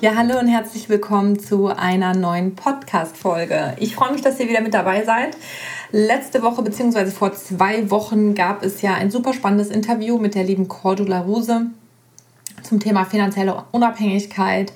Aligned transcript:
Ja, 0.00 0.14
hallo 0.14 0.38
und 0.38 0.46
herzlich 0.46 0.88
willkommen 0.88 1.40
zu 1.40 1.66
einer 1.66 2.14
neuen 2.14 2.54
Podcast-Folge. 2.54 3.74
Ich 3.80 3.96
freue 3.96 4.12
mich, 4.12 4.22
dass 4.22 4.38
ihr 4.38 4.48
wieder 4.48 4.60
mit 4.60 4.72
dabei 4.72 5.04
seid. 5.04 5.36
Letzte 5.90 6.40
Woche 6.42 6.62
bzw. 6.62 7.06
vor 7.06 7.32
zwei 7.32 7.90
Wochen 7.90 8.36
gab 8.36 8.62
es 8.62 8.80
ja 8.80 8.94
ein 8.94 9.10
super 9.10 9.32
spannendes 9.32 9.70
Interview 9.70 10.16
mit 10.18 10.36
der 10.36 10.44
lieben 10.44 10.68
Cordula 10.68 11.22
Ruse 11.22 11.66
zum 12.62 12.78
Thema 12.78 13.06
finanzielle 13.06 13.64
Unabhängigkeit 13.72 14.72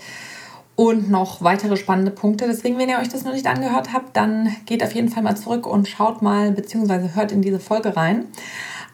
und 0.74 1.08
noch 1.08 1.40
weitere 1.40 1.76
spannende 1.76 2.10
Punkte. 2.10 2.48
Deswegen, 2.48 2.76
wenn 2.78 2.88
ihr 2.88 2.98
euch 2.98 3.08
das 3.08 3.22
noch 3.22 3.32
nicht 3.32 3.46
angehört 3.46 3.92
habt, 3.92 4.16
dann 4.16 4.56
geht 4.66 4.82
auf 4.82 4.92
jeden 4.92 5.08
Fall 5.08 5.22
mal 5.22 5.36
zurück 5.36 5.68
und 5.68 5.86
schaut 5.86 6.20
mal 6.20 6.50
bzw. 6.50 7.10
hört 7.14 7.30
in 7.30 7.42
diese 7.42 7.60
Folge 7.60 7.96
rein. 7.96 8.24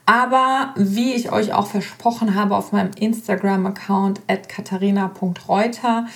Aber 0.08 0.72
wie 0.74 1.12
ich 1.12 1.32
euch 1.32 1.52
auch 1.52 1.66
versprochen 1.66 2.34
habe 2.34 2.56
auf 2.56 2.72
meinem 2.72 2.92
Instagram-Account 2.98 4.22
at 4.26 4.48
katharina.reuter, 4.48 6.06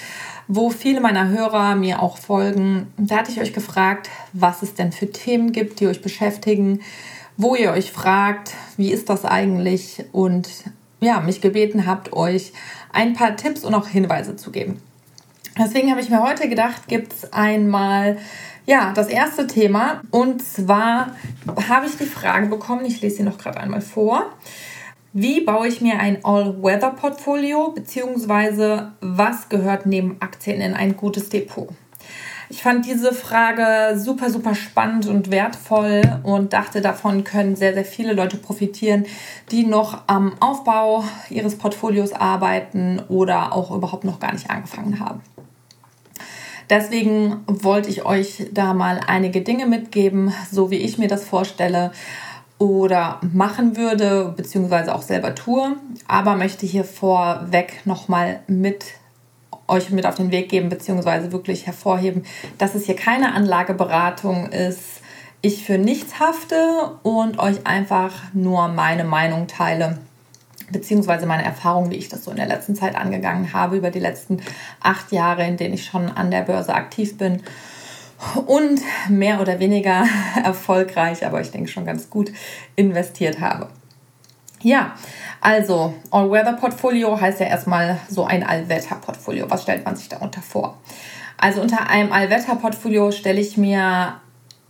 wo 0.48 0.70
viele 0.70 1.02
meiner 1.02 1.28
Hörer 1.28 1.74
mir 1.74 2.00
auch 2.00 2.16
folgen, 2.16 2.90
da 2.96 3.18
hatte 3.18 3.32
ich 3.32 3.38
euch 3.38 3.52
gefragt, 3.52 4.08
was 4.32 4.62
es 4.62 4.72
denn 4.72 4.92
für 4.92 5.12
Themen 5.12 5.52
gibt, 5.52 5.78
die 5.78 5.88
euch 5.88 6.00
beschäftigen, 6.00 6.80
wo 7.36 7.54
ihr 7.54 7.70
euch 7.70 7.92
fragt, 7.92 8.54
wie 8.78 8.90
ist 8.90 9.10
das 9.10 9.26
eigentlich 9.26 10.02
und 10.12 10.48
ja, 11.00 11.20
mich 11.20 11.42
gebeten 11.42 11.84
habt, 11.84 12.14
euch 12.14 12.54
ein 12.94 13.12
paar 13.12 13.36
Tipps 13.36 13.62
und 13.62 13.74
auch 13.74 13.88
Hinweise 13.88 14.36
zu 14.36 14.52
geben. 14.52 14.80
Deswegen 15.58 15.90
habe 15.90 16.00
ich 16.00 16.08
mir 16.08 16.22
heute 16.22 16.48
gedacht, 16.48 16.88
gibt 16.88 17.12
es 17.12 17.32
einmal 17.32 18.18
ja, 18.66 18.92
das 18.94 19.08
erste 19.08 19.46
Thema. 19.46 20.02
Und 20.10 20.42
zwar 20.42 21.16
habe 21.68 21.86
ich 21.86 21.96
die 21.96 22.06
Frage 22.06 22.46
bekommen, 22.46 22.84
ich 22.84 23.00
lese 23.00 23.16
sie 23.16 23.22
noch 23.22 23.38
gerade 23.38 23.60
einmal 23.60 23.80
vor. 23.80 24.26
Wie 25.12 25.42
baue 25.42 25.68
ich 25.68 25.82
mir 25.82 25.98
ein 25.98 26.24
All-Weather-Portfolio, 26.24 27.72
beziehungsweise 27.72 28.92
was 29.00 29.50
gehört 29.50 29.84
neben 29.84 30.16
Aktien 30.20 30.62
in 30.62 30.72
ein 30.72 30.96
gutes 30.96 31.28
Depot? 31.28 31.68
Ich 32.48 32.62
fand 32.62 32.84
diese 32.84 33.14
Frage 33.14 33.98
super, 33.98 34.28
super 34.28 34.54
spannend 34.54 35.06
und 35.06 35.30
wertvoll 35.30 36.02
und 36.22 36.52
dachte, 36.52 36.82
davon 36.82 37.24
können 37.24 37.56
sehr, 37.56 37.72
sehr 37.72 37.84
viele 37.84 38.12
Leute 38.12 38.36
profitieren, 38.36 39.06
die 39.50 39.64
noch 39.64 40.02
am 40.06 40.34
Aufbau 40.38 41.02
ihres 41.30 41.56
Portfolios 41.56 42.12
arbeiten 42.12 43.00
oder 43.08 43.54
auch 43.54 43.70
überhaupt 43.70 44.04
noch 44.04 44.20
gar 44.20 44.32
nicht 44.32 44.50
angefangen 44.50 45.00
haben. 45.00 45.22
Deswegen 46.70 47.40
wollte 47.46 47.88
ich 47.88 48.04
euch 48.04 48.48
da 48.52 48.74
mal 48.74 49.00
einige 49.06 49.42
Dinge 49.42 49.66
mitgeben, 49.66 50.32
so 50.50 50.70
wie 50.70 50.76
ich 50.76 50.98
mir 50.98 51.08
das 51.08 51.24
vorstelle 51.24 51.92
oder 52.58 53.20
machen 53.32 53.76
würde, 53.76 54.32
beziehungsweise 54.36 54.94
auch 54.94 55.02
selber 55.02 55.34
tue. 55.34 55.76
Aber 56.06 56.36
möchte 56.36 56.66
hier 56.66 56.84
vorweg 56.84 57.80
nochmal 57.84 58.40
mit 58.46 58.84
euch 59.68 59.90
mit 59.90 60.06
auf 60.06 60.16
den 60.16 60.30
Weg 60.30 60.48
geben, 60.48 60.68
beziehungsweise 60.68 61.32
wirklich 61.32 61.66
hervorheben, 61.66 62.24
dass 62.58 62.74
es 62.74 62.86
hier 62.86 62.96
keine 62.96 63.34
Anlageberatung 63.34 64.48
ist, 64.50 65.00
ich 65.40 65.64
für 65.64 65.78
nichts 65.78 66.20
hafte 66.20 66.98
und 67.02 67.38
euch 67.38 67.66
einfach 67.66 68.12
nur 68.32 68.68
meine 68.68 69.04
Meinung 69.04 69.48
teile 69.48 69.98
beziehungsweise 70.72 71.26
meine 71.26 71.44
Erfahrung, 71.44 71.90
wie 71.90 71.96
ich 71.96 72.08
das 72.08 72.24
so 72.24 72.30
in 72.30 72.36
der 72.36 72.46
letzten 72.46 72.74
Zeit 72.74 72.96
angegangen 72.96 73.52
habe, 73.52 73.76
über 73.76 73.90
die 73.90 74.00
letzten 74.00 74.40
acht 74.80 75.12
Jahre, 75.12 75.46
in 75.46 75.56
denen 75.56 75.74
ich 75.74 75.84
schon 75.84 76.10
an 76.10 76.30
der 76.30 76.42
Börse 76.42 76.74
aktiv 76.74 77.16
bin 77.18 77.42
und 78.46 78.80
mehr 79.08 79.40
oder 79.40 79.58
weniger 79.58 80.04
erfolgreich, 80.44 81.24
aber 81.26 81.40
ich 81.40 81.50
denke 81.50 81.68
schon 81.68 81.84
ganz 81.84 82.10
gut 82.10 82.32
investiert 82.76 83.40
habe. 83.40 83.68
Ja, 84.62 84.94
also 85.40 85.94
All-Weather-Portfolio 86.12 87.20
heißt 87.20 87.40
ja 87.40 87.46
erstmal 87.46 87.98
so 88.08 88.24
ein 88.24 88.44
Allwetter-Portfolio. 88.44 89.50
Was 89.50 89.62
stellt 89.62 89.84
man 89.84 89.96
sich 89.96 90.08
darunter 90.08 90.40
vor? 90.40 90.78
Also 91.36 91.60
unter 91.60 91.88
einem 91.90 92.12
Allwetter-Portfolio 92.12 93.10
stelle 93.10 93.40
ich 93.40 93.56
mir 93.56 94.20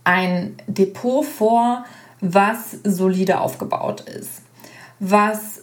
ein 0.03 0.57
Depot 0.65 1.23
vor, 1.23 1.85
was 2.21 2.71
solide 2.83 3.41
aufgebaut 3.41 4.01
ist, 4.01 4.41
was 4.99 5.62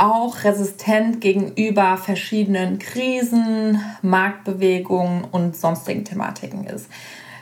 auch 0.00 0.44
resistent 0.44 1.20
gegenüber 1.20 1.96
verschiedenen 1.96 2.78
Krisen, 2.78 3.80
Marktbewegungen 4.02 5.24
und 5.30 5.56
sonstigen 5.56 6.04
Thematiken 6.04 6.64
ist. 6.64 6.88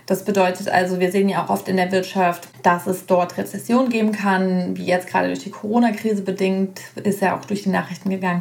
Das 0.06 0.24
bedeutet 0.24 0.70
also, 0.70 1.00
wir 1.00 1.12
sehen 1.12 1.28
ja 1.28 1.44
auch 1.44 1.50
oft 1.50 1.68
in 1.68 1.76
der 1.76 1.92
Wirtschaft, 1.92 2.48
dass 2.62 2.86
es 2.86 3.04
dort 3.04 3.36
Rezession 3.36 3.90
geben 3.90 4.12
kann, 4.12 4.74
wie 4.76 4.86
jetzt 4.86 5.06
gerade 5.06 5.28
durch 5.28 5.40
die 5.44 5.50
Corona-Krise 5.50 6.22
bedingt, 6.22 6.80
ist 6.96 7.20
ja 7.20 7.36
auch 7.36 7.44
durch 7.44 7.64
die 7.64 7.68
Nachrichten 7.68 8.08
gegangen, 8.08 8.40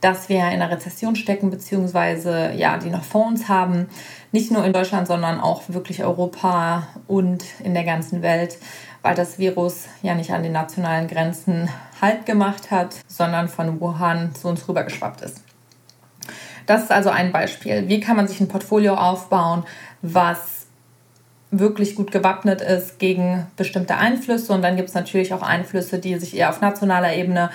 dass 0.00 0.28
wir 0.28 0.38
in 0.38 0.44
einer 0.44 0.70
Rezession 0.70 1.14
stecken, 1.14 1.50
beziehungsweise 1.50 2.52
ja, 2.56 2.78
die 2.78 2.90
noch 2.90 3.04
vor 3.04 3.26
uns 3.26 3.48
haben. 3.48 3.88
Nicht 4.32 4.50
nur 4.50 4.64
in 4.64 4.72
Deutschland, 4.72 5.06
sondern 5.06 5.38
auch 5.38 5.62
wirklich 5.68 6.02
Europa 6.02 6.88
und 7.06 7.44
in 7.62 7.74
der 7.74 7.84
ganzen 7.84 8.22
Welt 8.22 8.56
weil 9.02 9.14
das 9.14 9.38
Virus 9.38 9.86
ja 10.02 10.14
nicht 10.14 10.32
an 10.32 10.42
den 10.42 10.52
nationalen 10.52 11.08
Grenzen 11.08 11.68
Halt 12.00 12.26
gemacht 12.26 12.70
hat, 12.70 12.96
sondern 13.06 13.48
von 13.48 13.80
Wuhan 13.80 14.34
zu 14.34 14.48
uns 14.48 14.68
rübergeschwappt 14.68 15.20
ist. 15.20 15.42
Das 16.66 16.82
ist 16.82 16.90
also 16.90 17.10
ein 17.10 17.32
Beispiel. 17.32 17.88
Wie 17.88 18.00
kann 18.00 18.16
man 18.16 18.26
sich 18.26 18.40
ein 18.40 18.48
Portfolio 18.48 18.94
aufbauen, 18.94 19.64
was 20.00 20.62
wirklich 21.52 21.94
gut 21.94 22.10
gewappnet 22.10 22.62
ist 22.62 22.98
gegen 22.98 23.46
bestimmte 23.56 23.96
Einflüsse. 23.96 24.52
Und 24.52 24.62
dann 24.62 24.76
gibt 24.76 24.88
es 24.88 24.94
natürlich 24.94 25.34
auch 25.34 25.42
Einflüsse, 25.42 25.98
die 25.98 26.18
sich 26.18 26.34
eher 26.34 26.48
auf 26.48 26.62
nationaler 26.62 27.14
Ebene 27.14 27.50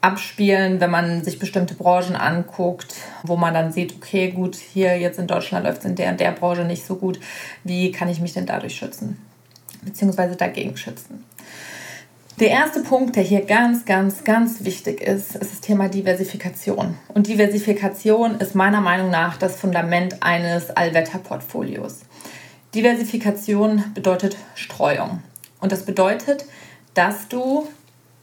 abspielen, 0.00 0.80
wenn 0.80 0.90
man 0.90 1.22
sich 1.22 1.38
bestimmte 1.38 1.74
Branchen 1.74 2.16
anguckt, 2.16 2.94
wo 3.22 3.36
man 3.36 3.54
dann 3.54 3.70
sieht, 3.70 3.94
okay, 3.94 4.30
gut, 4.30 4.56
hier 4.56 4.98
jetzt 4.98 5.18
in 5.18 5.26
Deutschland 5.26 5.66
läuft 5.66 5.80
es 5.80 5.84
in 5.84 5.94
der 5.94 6.10
und 6.10 6.18
der 6.18 6.32
Branche 6.32 6.64
nicht 6.64 6.84
so 6.84 6.96
gut. 6.96 7.20
Wie 7.62 7.92
kann 7.92 8.08
ich 8.08 8.20
mich 8.20 8.32
denn 8.32 8.46
dadurch 8.46 8.74
schützen? 8.74 9.18
Bzw. 9.82 10.36
dagegen 10.36 10.76
schützen. 10.76 11.24
Der 12.40 12.50
erste 12.50 12.80
Punkt, 12.80 13.14
der 13.14 13.22
hier 13.22 13.42
ganz, 13.42 13.84
ganz, 13.84 14.24
ganz 14.24 14.64
wichtig 14.64 15.00
ist, 15.00 15.36
ist 15.36 15.52
das 15.52 15.60
Thema 15.60 15.88
Diversifikation. 15.88 16.96
Und 17.08 17.28
Diversifikation 17.28 18.36
ist 18.40 18.54
meiner 18.54 18.80
Meinung 18.80 19.10
nach 19.10 19.36
das 19.36 19.56
Fundament 19.56 20.22
eines 20.22 20.70
Allwetterportfolios. 20.70 22.00
Diversifikation 22.74 23.84
bedeutet 23.94 24.36
Streuung. 24.54 25.22
Und 25.60 25.72
das 25.72 25.84
bedeutet, 25.84 26.46
dass 26.94 27.28
du 27.28 27.68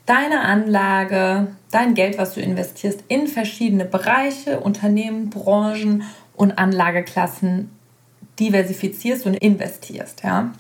deine 0.06 0.42
Anlage, 0.42 1.48
dein 1.70 1.94
Geld, 1.94 2.18
was 2.18 2.34
du 2.34 2.42
investierst, 2.42 3.04
in 3.08 3.28
verschiedene 3.28 3.86
Bereiche, 3.86 4.60
Unternehmen, 4.60 5.30
Branchen 5.30 6.04
und 6.36 6.58
Anlageklassen 6.58 7.70
diversifizierst 8.40 9.28
und 9.28 9.36
investierst. 9.36 10.24
Ja? 10.24 10.52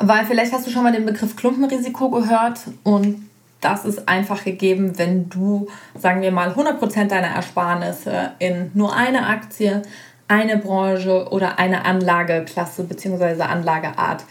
Weil 0.00 0.26
vielleicht 0.26 0.52
hast 0.52 0.66
du 0.66 0.70
schon 0.70 0.84
mal 0.84 0.92
den 0.92 1.06
Begriff 1.06 1.36
Klumpenrisiko 1.36 2.10
gehört 2.10 2.60
und 2.84 3.28
das 3.60 3.84
ist 3.84 4.08
einfach 4.08 4.44
gegeben, 4.44 4.98
wenn 4.98 5.28
du, 5.28 5.66
sagen 5.98 6.22
wir 6.22 6.30
mal, 6.30 6.50
100% 6.50 7.06
deiner 7.06 7.28
Ersparnisse 7.28 8.32
in 8.38 8.70
nur 8.74 8.94
eine 8.94 9.26
Aktie, 9.26 9.82
eine 10.28 10.58
Branche 10.58 11.28
oder 11.30 11.58
eine 11.58 11.84
Anlageklasse 11.84 12.84
bzw. 12.84 13.42
Anlageart 13.42 14.24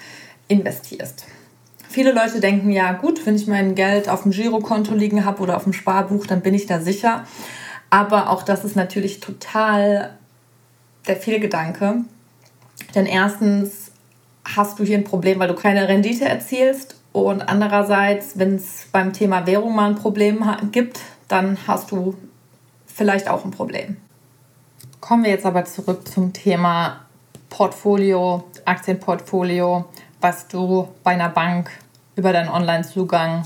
investierst. 0.48 1.26
Viele 1.90 2.14
Leute 2.14 2.40
denken 2.40 2.72
ja, 2.72 2.94
gut, 2.94 3.26
wenn 3.26 3.36
ich 3.36 3.48
mein 3.48 3.76
Geld 3.76 4.08
auf 4.08 4.24
dem 4.24 4.32
Girokonto 4.32 4.94
liegen 4.94 5.26
habe 5.26 5.42
oder 5.42 5.58
auf 5.58 5.64
dem 5.64 5.74
Sparbuch, 5.74 6.26
dann 6.28 6.42
bin 6.42 6.54
ich 6.54 6.66
da 6.66 6.80
sicher. 6.80 7.26
Aber 7.90 8.30
auch 8.30 8.44
das 8.44 8.64
ist 8.64 8.76
natürlich 8.76 9.20
total 9.20 10.18
der 11.08 11.16
Fehlgedanke. 11.16 12.02
Denn 12.94 13.06
erstens 13.06 13.87
hast 14.56 14.80
du 14.80 14.84
hier 14.84 14.98
ein 14.98 15.04
Problem, 15.04 15.40
weil 15.40 15.48
du 15.48 15.56
keine 15.56 15.88
Rendite 15.88 16.26
erzielst. 16.26 16.96
Und 17.12 17.42
andererseits, 17.42 18.38
wenn 18.38 18.56
es 18.56 18.88
beim 18.92 19.14
Thema 19.14 19.48
Währung 19.48 19.76
mal 19.76 19.90
ein 19.90 19.96
Problem 19.96 20.46
gibt, 20.72 21.00
dann 21.28 21.58
hast 21.68 21.92
du 21.92 22.16
vielleicht 22.86 23.28
auch 23.28 23.44
ein 23.44 23.52
Problem. 23.52 23.98
Kommen 25.02 25.24
wir 25.24 25.32
jetzt 25.32 25.46
aber 25.46 25.66
zurück 25.66 26.08
zum 26.08 26.34
Thema 26.34 27.02
Portfolio, 27.50 28.44
Aktienportfolio, 28.66 29.86
was 30.22 30.48
du 30.48 30.88
bei 31.04 31.12
einer 31.12 31.30
Bank 31.30 31.70
über 32.16 32.34
deinen 32.34 32.50
Online-Zugang 32.50 33.44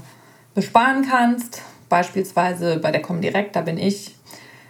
besparen 0.53 1.05
kannst. 1.07 1.61
Beispielsweise 1.89 2.77
bei 2.77 2.91
der 2.91 3.01
Comdirect, 3.01 3.55
da 3.55 3.61
bin 3.61 3.77
ich. 3.77 4.15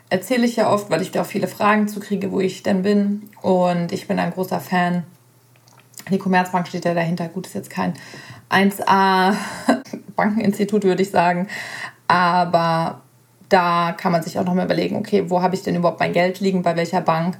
Erzähle 0.10 0.46
ich 0.46 0.58
ja 0.58 0.70
oft, 0.70 0.90
weil 0.90 1.02
ich 1.02 1.12
da 1.12 1.22
auch 1.22 1.26
viele 1.26 1.48
Fragen 1.48 1.88
zu 1.88 2.00
kriege, 2.00 2.32
wo 2.32 2.40
ich 2.40 2.64
denn 2.64 2.82
bin. 2.82 3.30
Und 3.42 3.92
ich 3.92 4.08
bin 4.08 4.20
ein 4.20 4.32
großer 4.32 4.60
Fan 4.60 5.04
Die 6.12 6.18
Commerzbank 6.18 6.68
steht 6.68 6.86
ja 6.86 6.94
dahinter. 6.94 7.28
Gut, 7.30 7.48
ist 7.48 7.56
jetzt 7.56 7.70
kein 7.70 7.94
1A 8.50 9.36
Bankeninstitut, 10.16 10.84
würde 10.84 11.02
ich 11.02 11.12
sagen. 11.12 11.48
Aber 12.08 13.02
da 13.52 13.94
kann 13.98 14.12
man 14.12 14.24
sich 14.24 14.40
auch 14.40 14.46
nochmal 14.46 14.66
überlegen, 14.66 14.96
okay, 14.96 15.30
wo 15.30 15.42
habe 15.42 15.56
ich 15.56 15.62
denn 15.62 15.76
überhaupt 15.76 16.00
mein 16.00 16.14
Geld 16.14 16.40
liegen, 16.40 16.64
bei 16.64 16.76
welcher 16.76 17.02
Bank? 17.02 17.38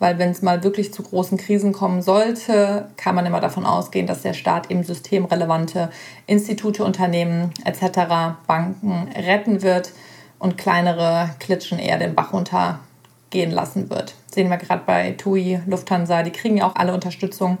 Weil 0.00 0.18
wenn 0.18 0.30
es 0.30 0.42
mal 0.42 0.64
wirklich 0.64 0.92
zu 0.92 1.02
großen 1.02 1.38
Krisen 1.38 1.72
kommen 1.72 2.02
sollte, 2.02 2.88
kann 2.96 3.14
man 3.14 3.26
immer 3.26 3.40
davon 3.40 3.64
ausgehen, 3.64 4.08
dass 4.08 4.22
der 4.22 4.34
Staat 4.34 4.70
eben 4.70 4.82
systemrelevante 4.82 5.90
Institute, 6.26 6.84
Unternehmen 6.84 7.52
etc., 7.64 8.34
Banken 8.48 9.08
retten 9.14 9.62
wird 9.62 9.92
und 10.40 10.58
kleinere 10.58 11.30
Klitschen 11.38 11.78
eher 11.78 11.98
den 11.98 12.16
Bach 12.16 12.32
runtergehen 12.32 13.52
lassen 13.52 13.88
wird. 13.90 14.14
sehen 14.32 14.50
wir 14.50 14.56
gerade 14.56 14.82
bei 14.84 15.12
TUI, 15.12 15.60
Lufthansa, 15.66 16.24
die 16.24 16.32
kriegen 16.32 16.56
ja 16.56 16.66
auch 16.66 16.74
alle 16.74 16.92
Unterstützung. 16.92 17.58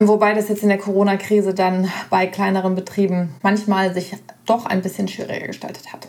Wobei 0.00 0.34
das 0.34 0.48
jetzt 0.48 0.62
in 0.62 0.68
der 0.68 0.78
Corona-Krise 0.78 1.54
dann 1.54 1.90
bei 2.10 2.26
kleineren 2.26 2.74
Betrieben 2.74 3.34
manchmal 3.42 3.94
sich 3.94 4.16
doch 4.46 4.66
ein 4.66 4.82
bisschen 4.82 5.08
schwieriger 5.08 5.46
gestaltet 5.46 5.92
hat. 5.92 6.08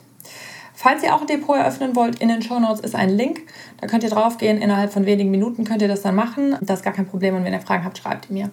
Falls 0.74 1.04
ihr 1.04 1.16
auch 1.16 1.22
ein 1.22 1.28
Depot 1.28 1.56
eröffnen 1.56 1.96
wollt, 1.96 2.20
in 2.20 2.28
den 2.28 2.42
Show 2.42 2.60
Notes 2.60 2.82
ist 2.82 2.96
ein 2.96 3.10
Link. 3.10 3.42
Da 3.80 3.88
könnt 3.88 4.04
ihr 4.04 4.10
draufgehen. 4.10 4.62
Innerhalb 4.62 4.92
von 4.92 5.06
wenigen 5.06 5.32
Minuten 5.32 5.64
könnt 5.64 5.82
ihr 5.82 5.88
das 5.88 6.02
dann 6.02 6.16
machen. 6.16 6.58
Das 6.62 6.80
ist 6.80 6.84
gar 6.84 6.94
kein 6.94 7.08
Problem. 7.08 7.36
Und 7.36 7.46
wenn 7.46 7.54
ihr 7.54 7.62
Fragen 7.62 7.86
habt, 7.86 7.98
schreibt 7.98 8.30
ihr 8.30 8.34
mir. 8.34 8.52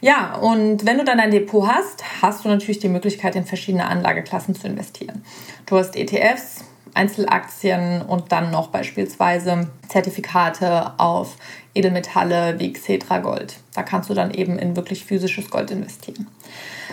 Ja, 0.00 0.34
und 0.34 0.84
wenn 0.84 0.98
du 0.98 1.04
dann 1.04 1.20
ein 1.20 1.30
Depot 1.30 1.66
hast, 1.66 2.04
hast 2.20 2.44
du 2.44 2.48
natürlich 2.48 2.80
die 2.80 2.88
Möglichkeit, 2.88 3.36
in 3.36 3.44
verschiedene 3.44 3.86
Anlageklassen 3.86 4.54
zu 4.54 4.66
investieren. 4.66 5.24
Du 5.64 5.78
hast 5.78 5.96
ETFs, 5.96 6.64
Einzelaktien 6.92 8.02
und 8.02 8.30
dann 8.32 8.50
noch 8.50 8.68
beispielsweise 8.68 9.68
Zertifikate 9.88 10.98
auf 10.98 11.36
Edelmetalle 11.74 12.58
wie 12.58 12.72
Xetra 12.72 13.18
Gold. 13.18 13.56
Da 13.74 13.82
kannst 13.82 14.08
du 14.10 14.14
dann 14.14 14.32
eben 14.32 14.58
in 14.58 14.76
wirklich 14.76 15.04
physisches 15.04 15.50
Gold 15.50 15.70
investieren. 15.70 16.28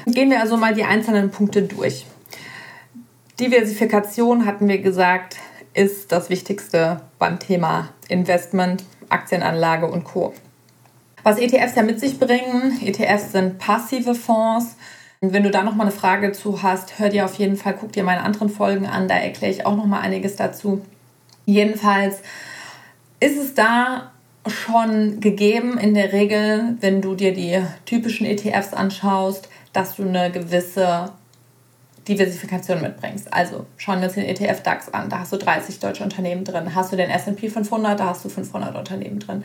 Gehen 0.07 0.30
wir 0.30 0.39
also 0.39 0.57
mal 0.57 0.74
die 0.74 0.83
einzelnen 0.83 1.31
Punkte 1.31 1.63
durch. 1.63 2.06
Diversifikation 3.39 4.45
hatten 4.45 4.68
wir 4.68 4.80
gesagt, 4.80 5.38
ist 5.74 6.12
das 6.12 6.30
Wichtigste 6.30 7.01
beim 7.18 7.39
Thema 7.39 7.89
Investment, 8.07 8.83
Aktienanlage 9.10 9.88
und 9.88 10.04
Co. 10.04 10.33
Was 11.24 11.38
ETFs 11.38 11.75
ja 11.75 11.84
mit 11.84 12.00
sich 12.00 12.19
bringen, 12.19 12.80
ETFs 12.84 13.31
sind 13.31 13.60
passive 13.60 14.16
Fonds. 14.16 14.75
Und 15.22 15.34
wenn 15.34 15.44
du 15.44 15.51
da 15.51 15.63
noch 15.63 15.75
mal 15.75 15.84
eine 15.84 15.92
Frage 15.92 16.31
zu 16.31 16.63
hast, 16.63 16.98
hör 16.98 17.10
dir 17.10 17.25
auf 17.25 17.36
jeden 17.36 17.57
Fall, 17.57 17.75
guck 17.80 17.92
dir 17.92 18.04
meine 18.04 18.24
anderen 18.24 18.50
Folgen 18.50 18.88
an, 18.88 19.07
da 19.07 19.16
erkläre 19.16 19.51
ich 19.51 19.66
auch 19.66 19.75
noch 19.75 19.86
mal 19.86 20.00
einiges 20.01 20.36
dazu. 20.36 20.81
Jedenfalls 21.45 22.22
ist 23.19 23.38
es 23.38 23.54
da 23.54 24.11
schon 24.48 25.20
gegeben 25.20 25.78
in 25.78 25.94
der 25.94 26.14
Regel, 26.14 26.76
wenn 26.80 27.02
du 27.02 27.16
dir 27.16 27.34
die 27.34 27.62
typischen 27.86 28.26
ETFs 28.26 28.74
anschaust, 28.74 29.50
dass 29.74 29.96
du 29.96 30.04
eine 30.04 30.32
gewisse 30.32 31.12
Diversifikation 32.08 32.82
mitbringst. 32.82 33.32
Also 33.32 33.66
schauen 33.78 34.00
wir 34.00 34.06
uns 34.06 34.16
den 34.16 34.26
ETF 34.26 34.64
DAX 34.64 34.90
an, 34.90 35.10
da 35.10 35.20
hast 35.20 35.32
du 35.32 35.38
30 35.38 35.80
deutsche 35.80 36.04
Unternehmen 36.04 36.44
drin. 36.44 36.74
Hast 36.74 36.92
du 36.92 36.96
den 36.96 37.10
S&P 37.10 37.50
500, 37.50 38.00
da 38.00 38.08
hast 38.08 38.26
du 38.26 38.30
500 38.30 38.76
Unternehmen 38.76 39.20
drin. 39.20 39.44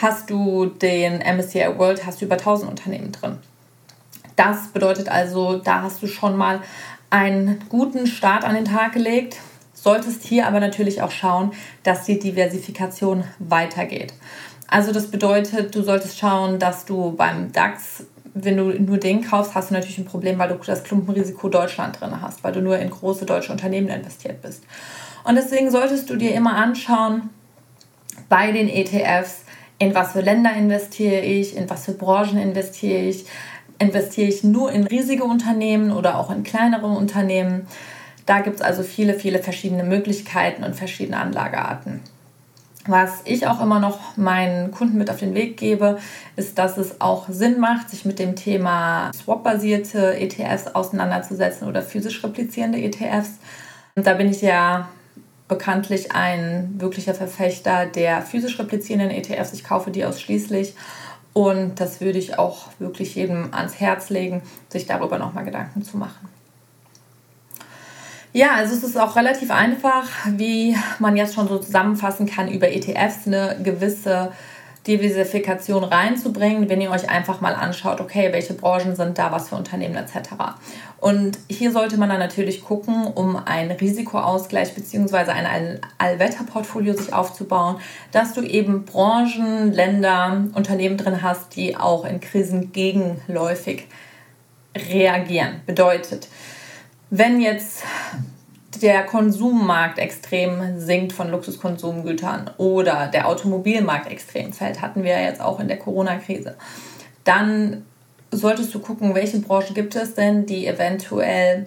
Hast 0.00 0.30
du 0.30 0.66
den 0.66 1.18
MSCI 1.18 1.76
World, 1.76 2.06
hast 2.06 2.20
du 2.20 2.24
über 2.24 2.36
1000 2.36 2.70
Unternehmen 2.70 3.12
drin. 3.12 3.36
Das 4.36 4.68
bedeutet 4.68 5.10
also, 5.10 5.58
da 5.58 5.82
hast 5.82 6.02
du 6.02 6.06
schon 6.06 6.36
mal 6.36 6.62
einen 7.10 7.62
guten 7.68 8.06
Start 8.06 8.44
an 8.44 8.54
den 8.54 8.64
Tag 8.64 8.94
gelegt. 8.94 9.36
Solltest 9.82 10.22
hier 10.22 10.46
aber 10.46 10.60
natürlich 10.60 11.02
auch 11.02 11.10
schauen, 11.10 11.50
dass 11.82 12.04
die 12.04 12.20
Diversifikation 12.20 13.24
weitergeht. 13.40 14.14
Also 14.68 14.92
das 14.92 15.10
bedeutet, 15.10 15.74
du 15.74 15.82
solltest 15.82 16.18
schauen, 16.18 16.60
dass 16.60 16.84
du 16.84 17.12
beim 17.12 17.50
DAX 17.50 18.04
wenn 18.34 18.56
du 18.56 18.80
nur 18.80 18.96
den 18.96 19.22
kaufst, 19.22 19.54
hast 19.54 19.70
du 19.70 19.74
natürlich 19.74 19.98
ein 19.98 20.06
Problem, 20.06 20.38
weil 20.38 20.48
du 20.48 20.54
das 20.54 20.84
Klumpenrisiko 20.84 21.48
Deutschland 21.48 22.00
drin 22.00 22.22
hast, 22.22 22.42
weil 22.42 22.52
du 22.52 22.60
nur 22.60 22.78
in 22.78 22.88
große 22.88 23.26
deutsche 23.26 23.52
Unternehmen 23.52 23.88
investiert 23.88 24.40
bist. 24.40 24.64
Und 25.24 25.36
deswegen 25.36 25.70
solltest 25.70 26.08
du 26.08 26.16
dir 26.16 26.34
immer 26.34 26.56
anschauen, 26.56 27.30
bei 28.28 28.52
den 28.52 28.68
ETFs, 28.68 29.44
in 29.78 29.94
was 29.94 30.12
für 30.12 30.20
Länder 30.20 30.54
investiere 30.54 31.20
ich, 31.20 31.56
in 31.56 31.68
was 31.68 31.84
für 31.84 31.92
Branchen 31.92 32.38
investiere 32.38 33.02
ich, 33.02 33.26
investiere 33.78 34.28
ich 34.28 34.44
nur 34.44 34.72
in 34.72 34.84
riesige 34.84 35.24
Unternehmen 35.24 35.90
oder 35.90 36.18
auch 36.18 36.30
in 36.30 36.42
kleinere 36.44 36.86
Unternehmen. 36.86 37.66
Da 38.26 38.40
gibt 38.40 38.56
es 38.56 38.62
also 38.62 38.82
viele, 38.82 39.14
viele 39.14 39.40
verschiedene 39.40 39.84
Möglichkeiten 39.84 40.64
und 40.64 40.76
verschiedene 40.76 41.18
Anlagearten. 41.18 42.00
Was 42.86 43.20
ich 43.24 43.46
auch 43.46 43.60
immer 43.60 43.78
noch 43.78 44.16
meinen 44.16 44.72
Kunden 44.72 44.98
mit 44.98 45.08
auf 45.08 45.18
den 45.18 45.34
Weg 45.34 45.56
gebe, 45.56 45.98
ist, 46.34 46.58
dass 46.58 46.78
es 46.78 47.00
auch 47.00 47.28
Sinn 47.28 47.60
macht, 47.60 47.90
sich 47.90 48.04
mit 48.04 48.18
dem 48.18 48.34
Thema 48.34 49.12
Swap-basierte 49.14 50.18
ETFs 50.18 50.66
auseinanderzusetzen 50.66 51.68
oder 51.68 51.82
physisch 51.82 52.24
replizierende 52.24 52.80
ETFs. 52.80 53.38
Und 53.94 54.06
da 54.06 54.14
bin 54.14 54.28
ich 54.28 54.42
ja 54.42 54.88
bekanntlich 55.46 56.12
ein 56.12 56.74
wirklicher 56.78 57.14
Verfechter 57.14 57.86
der 57.86 58.22
physisch 58.22 58.58
replizierenden 58.58 59.10
ETFs. 59.10 59.52
Ich 59.52 59.62
kaufe 59.62 59.92
die 59.92 60.04
ausschließlich. 60.04 60.74
Und 61.34 61.80
das 61.80 62.00
würde 62.00 62.18
ich 62.18 62.38
auch 62.38 62.68
wirklich 62.80 63.14
jedem 63.14 63.54
ans 63.54 63.78
Herz 63.78 64.10
legen, 64.10 64.42
sich 64.68 64.86
darüber 64.86 65.18
nochmal 65.18 65.44
Gedanken 65.44 65.82
zu 65.82 65.96
machen. 65.96 66.28
Ja, 68.34 68.54
also 68.54 68.74
es 68.74 68.82
ist 68.82 68.98
auch 68.98 69.14
relativ 69.16 69.50
einfach, 69.50 70.08
wie 70.26 70.74
man 70.98 71.16
jetzt 71.16 71.34
schon 71.34 71.48
so 71.48 71.58
zusammenfassen 71.58 72.26
kann, 72.26 72.50
über 72.50 72.70
ETFs 72.70 73.26
eine 73.26 73.58
gewisse 73.62 74.32
Diversifikation 74.86 75.84
reinzubringen, 75.84 76.68
wenn 76.68 76.80
ihr 76.80 76.90
euch 76.90 77.08
einfach 77.08 77.40
mal 77.40 77.54
anschaut, 77.54 78.00
okay, 78.00 78.30
welche 78.32 78.54
Branchen 78.54 78.96
sind 78.96 79.16
da, 79.18 79.30
was 79.30 79.50
für 79.50 79.54
Unternehmen 79.56 79.94
etc. 79.94 80.30
Und 80.98 81.38
hier 81.48 81.70
sollte 81.70 81.98
man 81.98 82.08
dann 82.08 82.18
natürlich 82.18 82.64
gucken, 82.64 83.06
um 83.06 83.36
einen 83.36 83.70
Risikoausgleich 83.70 84.74
bzw. 84.74 85.30
ein 85.30 85.80
Allwetterportfolio 85.98 86.94
sich 86.94 87.12
aufzubauen, 87.12 87.76
dass 88.10 88.32
du 88.32 88.40
eben 88.40 88.84
Branchen, 88.84 89.72
Länder, 89.72 90.44
Unternehmen 90.54 90.96
drin 90.96 91.22
hast, 91.22 91.54
die 91.54 91.76
auch 91.76 92.04
in 92.04 92.20
Krisen 92.20 92.72
gegenläufig 92.72 93.86
reagieren. 94.74 95.60
Bedeutet, 95.66 96.28
wenn 97.14 97.42
jetzt 97.42 97.84
der 98.80 99.02
Konsummarkt 99.02 99.98
extrem 99.98 100.80
sinkt 100.80 101.12
von 101.12 101.30
Luxuskonsumgütern 101.30 102.50
oder 102.56 103.08
der 103.12 103.28
Automobilmarkt 103.28 104.10
extrem 104.10 104.54
fällt, 104.54 104.80
hatten 104.80 105.04
wir 105.04 105.12
ja 105.12 105.20
jetzt 105.20 105.42
auch 105.42 105.60
in 105.60 105.68
der 105.68 105.78
Corona-Krise, 105.78 106.56
dann 107.24 107.84
solltest 108.30 108.74
du 108.74 108.78
gucken, 108.78 109.14
welche 109.14 109.40
Branchen 109.40 109.74
gibt 109.74 109.94
es 109.94 110.14
denn, 110.14 110.46
die 110.46 110.66
eventuell 110.66 111.66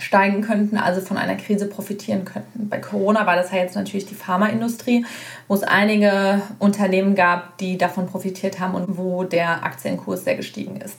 steigen 0.00 0.42
könnten, 0.42 0.76
also 0.76 1.02
von 1.02 1.18
einer 1.18 1.36
Krise 1.36 1.66
profitieren 1.66 2.24
könnten. 2.24 2.68
Bei 2.68 2.78
Corona 2.78 3.26
war 3.26 3.36
das 3.36 3.52
ja 3.52 3.58
jetzt 3.58 3.76
natürlich 3.76 4.06
die 4.06 4.16
Pharmaindustrie, 4.16 5.06
wo 5.46 5.54
es 5.54 5.62
einige 5.62 6.42
Unternehmen 6.58 7.14
gab, 7.14 7.58
die 7.58 7.78
davon 7.78 8.08
profitiert 8.08 8.58
haben 8.58 8.74
und 8.74 8.98
wo 8.98 9.22
der 9.22 9.62
Aktienkurs 9.62 10.24
sehr 10.24 10.34
gestiegen 10.34 10.80
ist. 10.80 10.96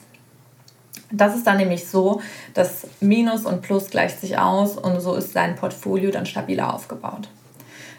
Das 1.10 1.34
ist 1.34 1.46
dann 1.46 1.56
nämlich 1.56 1.88
so, 1.88 2.20
dass 2.54 2.86
Minus 3.00 3.44
und 3.44 3.62
Plus 3.62 3.90
gleicht 3.90 4.20
sich 4.20 4.38
aus 4.38 4.76
und 4.76 5.00
so 5.00 5.14
ist 5.14 5.34
dein 5.34 5.56
Portfolio 5.56 6.10
dann 6.10 6.26
stabiler 6.26 6.72
aufgebaut. 6.72 7.28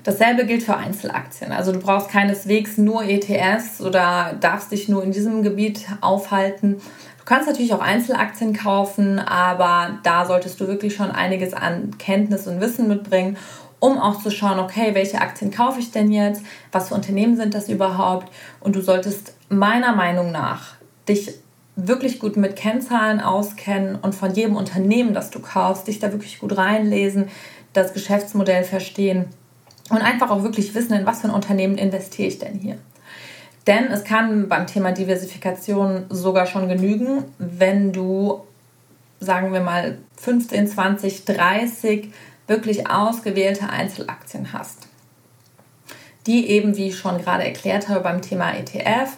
Dasselbe 0.04 0.46
gilt 0.46 0.64
für 0.64 0.76
Einzelaktien. 0.76 1.52
Also 1.52 1.72
du 1.72 1.80
brauchst 1.80 2.10
keineswegs 2.10 2.78
nur 2.78 3.04
ETS 3.04 3.82
oder 3.82 4.36
darfst 4.40 4.72
dich 4.72 4.90
nur 4.90 5.04
in 5.04 5.12
diesem 5.12 5.44
Gebiet 5.44 5.86
aufhalten. 6.02 6.82
Du 7.20 7.26
kannst 7.26 7.48
natürlich 7.48 7.74
auch 7.74 7.82
Einzelaktien 7.82 8.54
kaufen, 8.54 9.20
aber 9.20 10.00
da 10.02 10.26
solltest 10.26 10.60
du 10.60 10.68
wirklich 10.68 10.96
schon 10.96 11.12
einiges 11.12 11.54
an 11.54 11.98
Kenntnis 12.00 12.48
und 12.48 12.62
Wissen 12.62 12.88
mitbringen, 12.88 13.38
um 13.80 14.00
auch 14.00 14.22
zu 14.22 14.32
schauen, 14.32 14.60
okay, 14.60 14.96
welche 14.96 15.22
Aktien 15.22 15.52
kaufe 15.52 15.80
ich 15.80 15.92
denn 15.92 16.12
jetzt? 16.12 16.42
Was 16.72 16.90
für 16.90 16.96
Unternehmen 16.96 17.36
sind 17.36 17.54
das 17.54 17.70
überhaupt? 17.70 18.32
Und 18.60 18.76
du 18.76 18.82
solltest 18.82 19.36
meiner 19.50 19.96
Meinung 19.96 20.32
nach 20.32 20.76
dich 21.08 21.36
wirklich 21.76 22.20
gut 22.20 22.38
mit 22.38 22.56
Kennzahlen 22.56 23.22
auskennen 23.22 23.96
und 23.96 24.14
von 24.14 24.34
jedem 24.34 24.56
Unternehmen, 24.56 25.14
das 25.14 25.30
du 25.30 25.40
kaufst, 25.40 25.88
dich 25.88 26.00
da 26.00 26.12
wirklich 26.12 26.40
gut 26.40 26.58
reinlesen, 26.58 27.30
das 27.74 27.94
Geschäftsmodell 27.94 28.64
verstehen 28.64 29.26
und 29.90 29.98
einfach 29.98 30.30
auch 30.30 30.44
wirklich 30.44 30.76
wissen, 30.76 30.94
in 30.94 31.06
was 31.06 31.22
für 31.22 31.28
ein 31.28 31.34
Unternehmen 31.34 31.78
investiere 31.78 32.28
ich 32.28 32.40
denn 32.40 32.60
hier. 32.60 32.78
Denn 33.68 33.92
es 33.92 34.04
kann 34.04 34.50
beim 34.50 34.68
Thema 34.68 34.92
Diversifikation 34.92 36.06
sogar 36.10 36.48
schon 36.48 36.68
genügen, 36.68 37.26
wenn 37.38 37.94
du, 37.94 38.42
sagen 39.20 39.54
wir 39.54 39.62
mal, 39.62 39.98
15, 40.18 40.68
20, 40.68 41.26
30 41.26 42.12
wirklich 42.48 42.90
ausgewählte 42.90 43.70
Einzelaktien 43.70 44.52
hast, 44.52 44.88
die 46.26 46.50
eben, 46.50 46.76
wie 46.76 46.88
ich 46.88 46.98
schon 46.98 47.20
gerade 47.20 47.44
erklärt 47.44 47.88
habe, 47.88 48.02
beim 48.02 48.22
Thema 48.22 48.52
ETF 48.54 49.18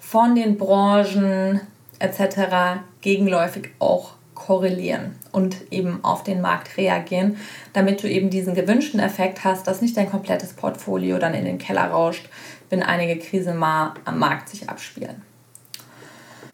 von 0.00 0.34
den 0.34 0.58
Branchen 0.58 1.60
etc. 2.04 2.82
gegenläufig 3.00 3.70
auch 3.78 4.12
korrelieren 4.34 5.16
und 5.32 5.56
eben 5.70 6.04
auf 6.04 6.22
den 6.22 6.40
Markt 6.40 6.76
reagieren, 6.76 7.36
damit 7.72 8.02
du 8.02 8.08
eben 8.08 8.30
diesen 8.30 8.54
gewünschten 8.54 9.00
Effekt 9.00 9.44
hast, 9.44 9.66
dass 9.66 9.80
nicht 9.80 9.96
dein 9.96 10.10
komplettes 10.10 10.52
Portfolio 10.52 11.18
dann 11.18 11.34
in 11.34 11.44
den 11.44 11.58
Keller 11.58 11.86
rauscht, 11.86 12.28
wenn 12.68 12.82
einige 12.82 13.18
Krisen 13.18 13.56
mal 13.56 13.94
am 14.04 14.18
Markt 14.18 14.48
sich 14.48 14.68
abspielen. 14.68 15.22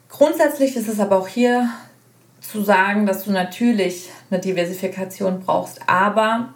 Grundsätzlich 0.08 0.76
ist 0.76 0.88
es 0.88 1.00
aber 1.00 1.18
auch 1.18 1.28
hier 1.28 1.68
zu 2.40 2.62
sagen, 2.62 3.06
dass 3.06 3.24
du 3.24 3.32
natürlich 3.32 4.10
eine 4.30 4.40
Diversifikation 4.40 5.40
brauchst, 5.40 5.80
aber 5.86 6.50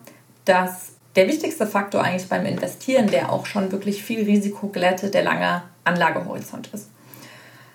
dass 0.44 0.92
der 1.16 1.28
wichtigste 1.28 1.66
Faktor 1.66 2.02
eigentlich 2.02 2.28
beim 2.28 2.44
Investieren, 2.44 3.06
der 3.06 3.32
auch 3.32 3.46
schon 3.46 3.70
wirklich 3.72 4.02
viel 4.02 4.24
Risiko 4.24 4.68
glättet, 4.68 5.14
der 5.14 5.22
lange 5.22 5.62
Anlagehorizont 5.84 6.70
ist. 6.72 6.88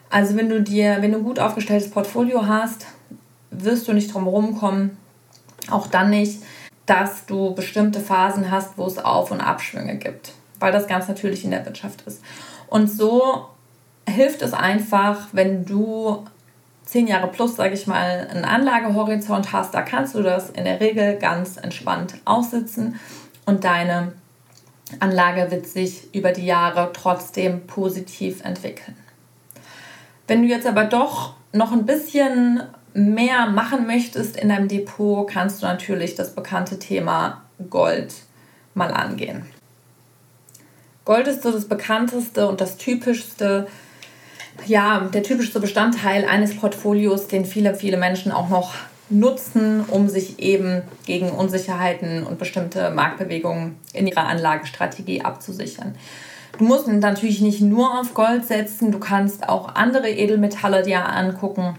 Also 0.10 0.36
wenn 0.36 0.50
du 0.50 0.62
dir, 0.62 0.98
wenn 1.02 1.12
du 1.12 1.20
ein 1.20 1.24
gut 1.24 1.40
aufgestelltes 1.40 1.92
Portfolio 1.92 2.48
hast, 2.48 2.88
wirst 3.52 3.88
du 3.88 3.94
nicht 3.94 4.14
drum 4.14 4.58
kommen, 4.58 4.98
auch 5.70 5.88
dann 5.88 6.10
nicht, 6.10 6.42
dass 6.86 7.26
du 7.26 7.54
bestimmte 7.54 8.00
Phasen 8.00 8.50
hast, 8.50 8.78
wo 8.78 8.86
es 8.86 8.98
Auf- 8.98 9.32
und 9.32 9.42
Abschwünge 9.42 9.98
gibt, 9.98 10.34
weil 10.60 10.72
das 10.72 10.88
ganz 10.88 11.08
natürlich 11.08 11.46
in 11.46 11.52
der 11.52 11.66
Wirtschaft 11.66 12.02
ist. 12.08 12.24
Und 12.68 12.88
so 12.88 13.46
hilft 14.08 14.42
es 14.42 14.54
einfach, 14.54 15.28
wenn 15.32 15.66
du 15.66 16.26
zehn 16.84 17.06
Jahre 17.06 17.28
plus, 17.28 17.56
sage 17.56 17.76
ich 17.76 17.86
mal, 17.86 18.28
einen 18.32 18.46
Anlagehorizont 18.46 19.54
hast, 19.54 19.76
da 19.76 19.84
kannst 19.84 20.16
du 20.16 20.24
das 20.24 20.50
in 20.50 20.64
der 20.64 20.80
Regel 20.80 21.18
ganz 21.18 21.58
entspannt 21.58 22.16
aussitzen 22.26 23.00
und 23.46 23.64
deine 23.64 24.14
Anlage 25.00 25.52
wird 25.52 25.68
sich 25.68 26.14
über 26.16 26.32
die 26.32 26.46
Jahre 26.46 26.90
trotzdem 26.94 27.68
positiv 27.68 28.44
entwickeln. 28.44 28.98
Wenn 30.30 30.44
du 30.44 30.48
jetzt 30.48 30.68
aber 30.68 30.84
doch 30.84 31.34
noch 31.54 31.72
ein 31.72 31.88
bisschen 31.88 32.62
mehr 32.94 33.48
machen 33.48 33.88
möchtest 33.88 34.38
in 34.38 34.50
deinem 34.50 34.68
Depot, 34.68 35.28
kannst 35.28 35.64
du 35.64 35.66
natürlich 35.66 36.14
das 36.14 36.36
bekannte 36.36 36.78
Thema 36.78 37.42
Gold 37.72 38.14
mal 38.76 38.92
angehen. 38.92 39.48
Gold 41.04 41.28
ist 41.28 41.42
so 41.42 41.52
das 41.52 41.68
bekannteste 41.68 42.48
und 42.48 42.62
das 42.62 42.78
typischste, 42.78 43.66
ja, 44.68 45.00
der 45.00 45.24
typischste 45.24 45.60
Bestandteil 45.60 46.26
eines 46.26 46.56
Portfolios, 46.56 47.28
den 47.28 47.44
viele, 47.44 47.74
viele 47.74 47.98
Menschen 47.98 48.32
auch 48.32 48.50
noch 48.50 48.76
nutzen, 49.10 49.84
um 49.88 50.10
sich 50.10 50.38
eben 50.38 50.84
gegen 51.08 51.32
Unsicherheiten 51.32 52.24
und 52.24 52.38
bestimmte 52.38 52.92
Marktbewegungen 52.92 53.80
in 53.94 54.06
ihrer 54.06 54.28
Anlagestrategie 54.28 55.24
abzusichern. 55.24 55.96
Du 56.58 56.64
musst 56.64 56.88
natürlich 56.88 57.42
nicht 57.42 57.62
nur 57.62 58.00
auf 58.00 58.14
Gold 58.14 58.46
setzen, 58.46 58.92
du 58.92 59.00
kannst 59.00 59.48
auch 59.48 59.76
andere 59.76 60.10
Edelmetalle 60.10 60.84
dir 60.84 61.08
angucken. 61.08 61.76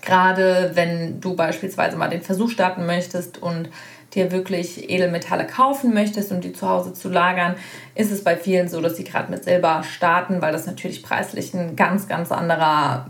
Gerade 0.00 0.72
wenn 0.74 1.20
du 1.20 1.34
beispielsweise 1.34 1.96
mal 1.96 2.08
den 2.08 2.22
Versuch 2.22 2.50
starten 2.50 2.86
möchtest 2.86 3.42
und 3.42 3.68
dir 4.14 4.30
wirklich 4.32 4.90
Edelmetalle 4.90 5.46
kaufen 5.46 5.94
möchtest, 5.94 6.30
um 6.30 6.40
die 6.40 6.52
zu 6.52 6.68
Hause 6.68 6.92
zu 6.92 7.08
lagern, 7.08 7.56
ist 7.94 8.12
es 8.12 8.22
bei 8.22 8.36
vielen 8.36 8.68
so, 8.68 8.80
dass 8.80 8.96
sie 8.96 9.04
gerade 9.04 9.30
mit 9.30 9.44
Silber 9.44 9.82
starten, 9.82 10.42
weil 10.42 10.52
das 10.52 10.66
natürlich 10.66 11.02
preislich 11.02 11.54
ein 11.54 11.74
ganz, 11.74 12.06
ganz 12.06 12.30
anderer 12.32 13.06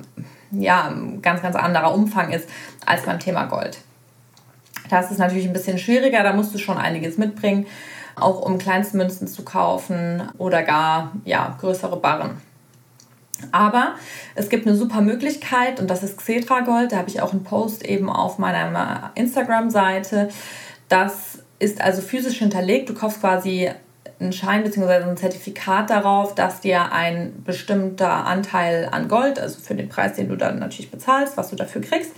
ja, 0.61 0.93
ganz, 1.23 1.43
ganz 1.43 1.57
anderer 1.57 1.95
Umfang 1.95 2.33
ist 2.33 2.49
als 2.87 3.03
beim 3.03 3.19
Thema 3.19 3.47
Gold. 3.47 3.79
Das 4.91 5.11
ist 5.11 5.19
natürlich 5.19 5.47
ein 5.47 5.53
bisschen 5.53 5.79
schwieriger, 5.79 6.23
da 6.23 6.33
musst 6.33 6.55
du 6.55 6.59
schon 6.59 6.77
einiges 6.77 7.17
mitbringen, 7.17 7.67
auch 8.17 8.41
um 8.41 8.59
Kleinstmünzen 8.59 9.29
zu 9.29 9.45
kaufen 9.45 10.23
oder 10.39 10.63
gar 10.63 11.13
ja, 11.25 11.57
größere 11.61 11.97
Barren. 11.97 12.41
Aber 13.53 13.95
es 14.35 14.49
gibt 14.49 14.67
eine 14.67 14.77
super 14.77 15.01
Möglichkeit 15.01 15.81
und 15.81 15.91
das 15.91 16.03
ist 16.03 16.17
Xetra 16.19 16.61
Gold. 16.61 16.93
Da 16.93 16.99
habe 16.99 17.09
ich 17.09 17.21
auch 17.21 17.33
einen 17.33 17.45
Post 17.45 17.85
eben 17.85 18.09
auf 18.09 18.39
meiner 18.39 19.11
Instagram-Seite. 19.15 20.29
Das 20.89 21.41
ist 21.59 21.81
also 21.81 22.01
physisch 22.01 22.39
hinterlegt. 22.39 22.89
Du 22.89 22.95
kaufst 22.95 23.21
quasi 23.21 23.71
einen 24.21 24.33
Schein 24.33 24.63
bzw. 24.63 25.11
ein 25.11 25.17
Zertifikat 25.17 25.91
darauf, 25.91 26.35
dass 26.35 26.61
dir 26.61 26.93
ein 26.93 27.43
bestimmter 27.45 28.27
Anteil 28.27 28.89
an 28.91 29.09
Gold, 29.09 29.39
also 29.39 29.61
für 29.61 29.75
den 29.75 29.89
Preis, 29.89 30.15
den 30.15 30.29
du 30.29 30.37
dann 30.37 30.59
natürlich 30.59 30.91
bezahlst, 30.91 31.37
was 31.37 31.51
du 31.51 31.57
dafür 31.57 31.83
kriegst, 31.83 32.13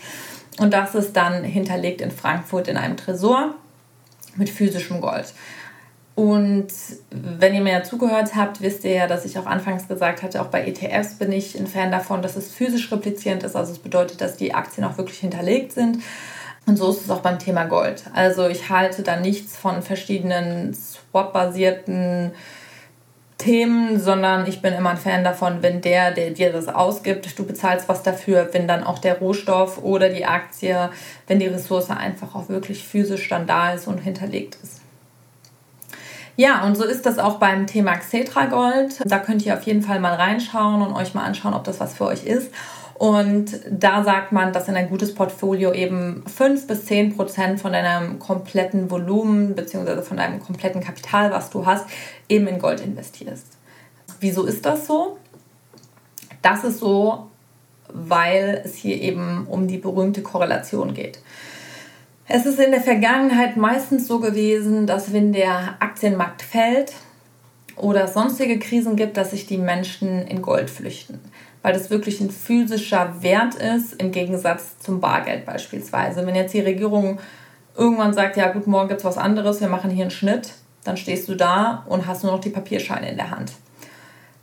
und 0.58 0.72
das 0.72 0.94
ist 0.94 1.14
dann 1.16 1.44
hinterlegt 1.44 2.00
in 2.00 2.10
Frankfurt 2.10 2.68
in 2.68 2.76
einem 2.76 2.96
Tresor 2.96 3.54
mit 4.36 4.48
physischem 4.48 5.00
Gold. 5.00 5.32
Und 6.16 6.68
wenn 7.10 7.54
ihr 7.54 7.60
mir 7.60 7.74
ja 7.74 7.82
zugehört 7.84 8.34
habt, 8.34 8.62
wisst 8.62 8.84
ihr 8.84 8.94
ja, 8.94 9.06
dass 9.06 9.26
ich 9.26 9.38
auch 9.38 9.44
anfangs 9.44 9.86
gesagt 9.86 10.22
hatte, 10.22 10.40
auch 10.40 10.46
bei 10.46 10.66
ETFs 10.66 11.16
bin 11.18 11.30
ich 11.30 11.54
ein 11.60 11.66
Fan 11.66 11.92
davon, 11.92 12.22
dass 12.22 12.36
es 12.36 12.50
physisch 12.50 12.90
replizierend 12.90 13.42
ist. 13.42 13.54
Also 13.54 13.72
es 13.72 13.78
bedeutet, 13.78 14.22
dass 14.22 14.34
die 14.34 14.54
Aktien 14.54 14.86
auch 14.86 14.96
wirklich 14.96 15.18
hinterlegt 15.18 15.72
sind. 15.72 16.02
Und 16.64 16.78
so 16.78 16.90
ist 16.90 17.02
es 17.02 17.10
auch 17.10 17.20
beim 17.20 17.38
Thema 17.38 17.66
Gold. 17.66 18.04
Also 18.14 18.48
ich 18.48 18.70
halte 18.70 19.02
da 19.02 19.20
nichts 19.20 19.58
von 19.58 19.82
verschiedenen 19.82 20.72
Swap-basierten 20.72 22.32
Themen, 23.36 24.00
sondern 24.00 24.46
ich 24.46 24.62
bin 24.62 24.72
immer 24.72 24.90
ein 24.90 24.96
Fan 24.96 25.22
davon, 25.22 25.62
wenn 25.62 25.82
der, 25.82 26.12
der 26.12 26.30
dir 26.30 26.50
das 26.50 26.68
ausgibt, 26.68 27.38
du 27.38 27.44
bezahlst 27.44 27.90
was 27.90 28.02
dafür, 28.02 28.48
wenn 28.52 28.66
dann 28.66 28.84
auch 28.84 28.98
der 28.98 29.18
Rohstoff 29.18 29.84
oder 29.84 30.08
die 30.08 30.24
Aktie, 30.24 30.88
wenn 31.26 31.40
die 31.40 31.46
Ressource 31.46 31.90
einfach 31.90 32.34
auch 32.34 32.48
wirklich 32.48 32.82
physisch 32.88 33.28
dann 33.28 33.46
da 33.46 33.74
ist 33.74 33.86
und 33.86 33.98
hinterlegt 33.98 34.56
ist. 34.62 34.80
Ja, 36.36 36.64
und 36.64 36.76
so 36.76 36.84
ist 36.84 37.06
das 37.06 37.18
auch 37.18 37.38
beim 37.38 37.66
Thema 37.66 37.96
Xetra 37.96 38.46
Gold. 38.46 39.00
Da 39.06 39.18
könnt 39.18 39.44
ihr 39.46 39.54
auf 39.54 39.62
jeden 39.62 39.82
Fall 39.82 40.00
mal 40.00 40.14
reinschauen 40.14 40.82
und 40.82 40.94
euch 40.94 41.14
mal 41.14 41.24
anschauen, 41.24 41.54
ob 41.54 41.64
das 41.64 41.80
was 41.80 41.94
für 41.94 42.04
euch 42.04 42.24
ist. 42.24 42.50
Und 42.98 43.60
da 43.70 44.04
sagt 44.04 44.32
man, 44.32 44.52
dass 44.52 44.68
in 44.68 44.76
ein 44.76 44.88
gutes 44.88 45.14
Portfolio 45.14 45.72
eben 45.72 46.24
5 46.26 46.66
bis 46.66 46.86
10 46.86 47.16
Prozent 47.16 47.60
von 47.60 47.72
deinem 47.72 48.18
kompletten 48.18 48.90
Volumen 48.90 49.54
bzw. 49.54 50.02
von 50.02 50.16
deinem 50.16 50.40
kompletten 50.40 50.82
Kapital, 50.82 51.30
was 51.30 51.50
du 51.50 51.66
hast, 51.66 51.86
eben 52.28 52.46
in 52.46 52.58
Gold 52.58 52.80
investierst. 52.80 53.46
Wieso 54.20 54.44
ist 54.44 54.64
das 54.64 54.86
so? 54.86 55.18
Das 56.42 56.64
ist 56.64 56.78
so, 56.78 57.28
weil 57.88 58.62
es 58.64 58.76
hier 58.76 59.00
eben 59.00 59.46
um 59.46 59.68
die 59.68 59.78
berühmte 59.78 60.22
Korrelation 60.22 60.94
geht. 60.94 61.18
Es 62.28 62.44
ist 62.44 62.58
in 62.58 62.72
der 62.72 62.80
Vergangenheit 62.80 63.56
meistens 63.56 64.06
so 64.08 64.18
gewesen, 64.18 64.86
dass 64.86 65.12
wenn 65.12 65.32
der 65.32 65.76
Aktienmarkt 65.78 66.42
fällt 66.42 66.92
oder 67.76 68.08
sonstige 68.08 68.58
Krisen 68.58 68.96
gibt, 68.96 69.16
dass 69.16 69.30
sich 69.30 69.46
die 69.46 69.58
Menschen 69.58 70.26
in 70.26 70.42
Gold 70.42 70.70
flüchten 70.70 71.20
weil 71.66 71.72
das 71.72 71.90
wirklich 71.90 72.20
ein 72.20 72.30
physischer 72.30 73.22
Wert 73.22 73.56
ist, 73.56 73.94
im 73.94 74.12
Gegensatz 74.12 74.78
zum 74.78 75.00
Bargeld 75.00 75.44
beispielsweise. 75.44 76.24
Wenn 76.24 76.36
jetzt 76.36 76.54
die 76.54 76.60
Regierung 76.60 77.18
irgendwann 77.74 78.14
sagt, 78.14 78.36
ja 78.36 78.52
gut, 78.52 78.68
morgen 78.68 78.86
gibt 78.86 79.00
es 79.00 79.04
was 79.04 79.18
anderes, 79.18 79.60
wir 79.60 79.66
machen 79.66 79.90
hier 79.90 80.04
einen 80.04 80.12
Schnitt, 80.12 80.52
dann 80.84 80.96
stehst 80.96 81.28
du 81.28 81.34
da 81.34 81.82
und 81.88 82.06
hast 82.06 82.22
nur 82.22 82.30
noch 82.30 82.40
die 82.40 82.50
Papierscheine 82.50 83.10
in 83.10 83.16
der 83.16 83.32
Hand. 83.32 83.50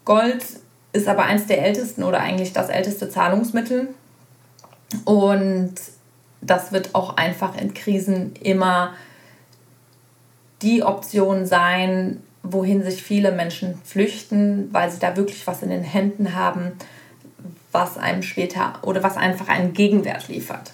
Gold 0.03 0.43
ist 0.91 1.07
aber 1.07 1.23
eins 1.23 1.47
der 1.47 1.65
ältesten 1.65 2.03
oder 2.03 2.19
eigentlich 2.19 2.51
das 2.51 2.67
älteste 2.67 3.09
Zahlungsmittel 3.09 3.87
und 5.05 5.75
das 6.45 6.71
wird 6.71 6.93
auch 6.93 7.17
einfach 7.17 7.59
in 7.59 7.73
Krisen 7.73 8.33
immer 8.41 8.93
die 10.61 10.83
Option 10.83 11.45
sein, 11.45 12.21
wohin 12.41 12.83
sich 12.83 13.03
viele 13.03 13.31
Menschen 13.31 13.79
flüchten, 13.83 14.69
weil 14.71 14.91
sie 14.91 14.99
da 14.99 15.15
wirklich 15.15 15.45
was 15.47 15.63
in 15.63 15.69
den 15.69 15.83
Händen 15.83 16.35
haben, 16.35 16.73
was 17.71 17.97
einem 17.97 18.21
später 18.21 18.73
oder 18.81 19.03
was 19.03 19.17
einfach 19.17 19.47
einen 19.47 19.73
Gegenwert 19.73 20.27
liefert. 20.27 20.71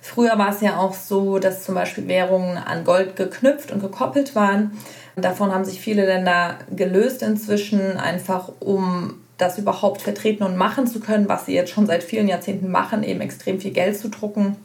Früher 0.00 0.36
war 0.36 0.50
es 0.50 0.60
ja 0.60 0.78
auch 0.78 0.94
so, 0.94 1.38
dass 1.38 1.64
zum 1.64 1.76
Beispiel 1.76 2.08
Währungen 2.08 2.58
an 2.58 2.84
Gold 2.84 3.14
geknüpft 3.14 3.70
und 3.70 3.80
gekoppelt 3.80 4.34
waren. 4.34 4.72
Davon 5.14 5.52
haben 5.52 5.64
sich 5.64 5.80
viele 5.80 6.04
Länder 6.04 6.56
gelöst 6.74 7.22
inzwischen, 7.22 7.96
einfach 7.98 8.50
um 8.58 9.14
das 9.38 9.58
überhaupt 9.58 10.02
vertreten 10.02 10.42
und 10.42 10.56
machen 10.56 10.86
zu 10.86 11.00
können, 11.00 11.28
was 11.28 11.46
sie 11.46 11.54
jetzt 11.54 11.70
schon 11.70 11.86
seit 11.86 12.02
vielen 12.02 12.28
Jahrzehnten 12.28 12.70
machen, 12.70 13.04
eben 13.04 13.20
extrem 13.20 13.60
viel 13.60 13.72
Geld 13.72 13.96
zu 13.98 14.08
drucken. 14.08 14.56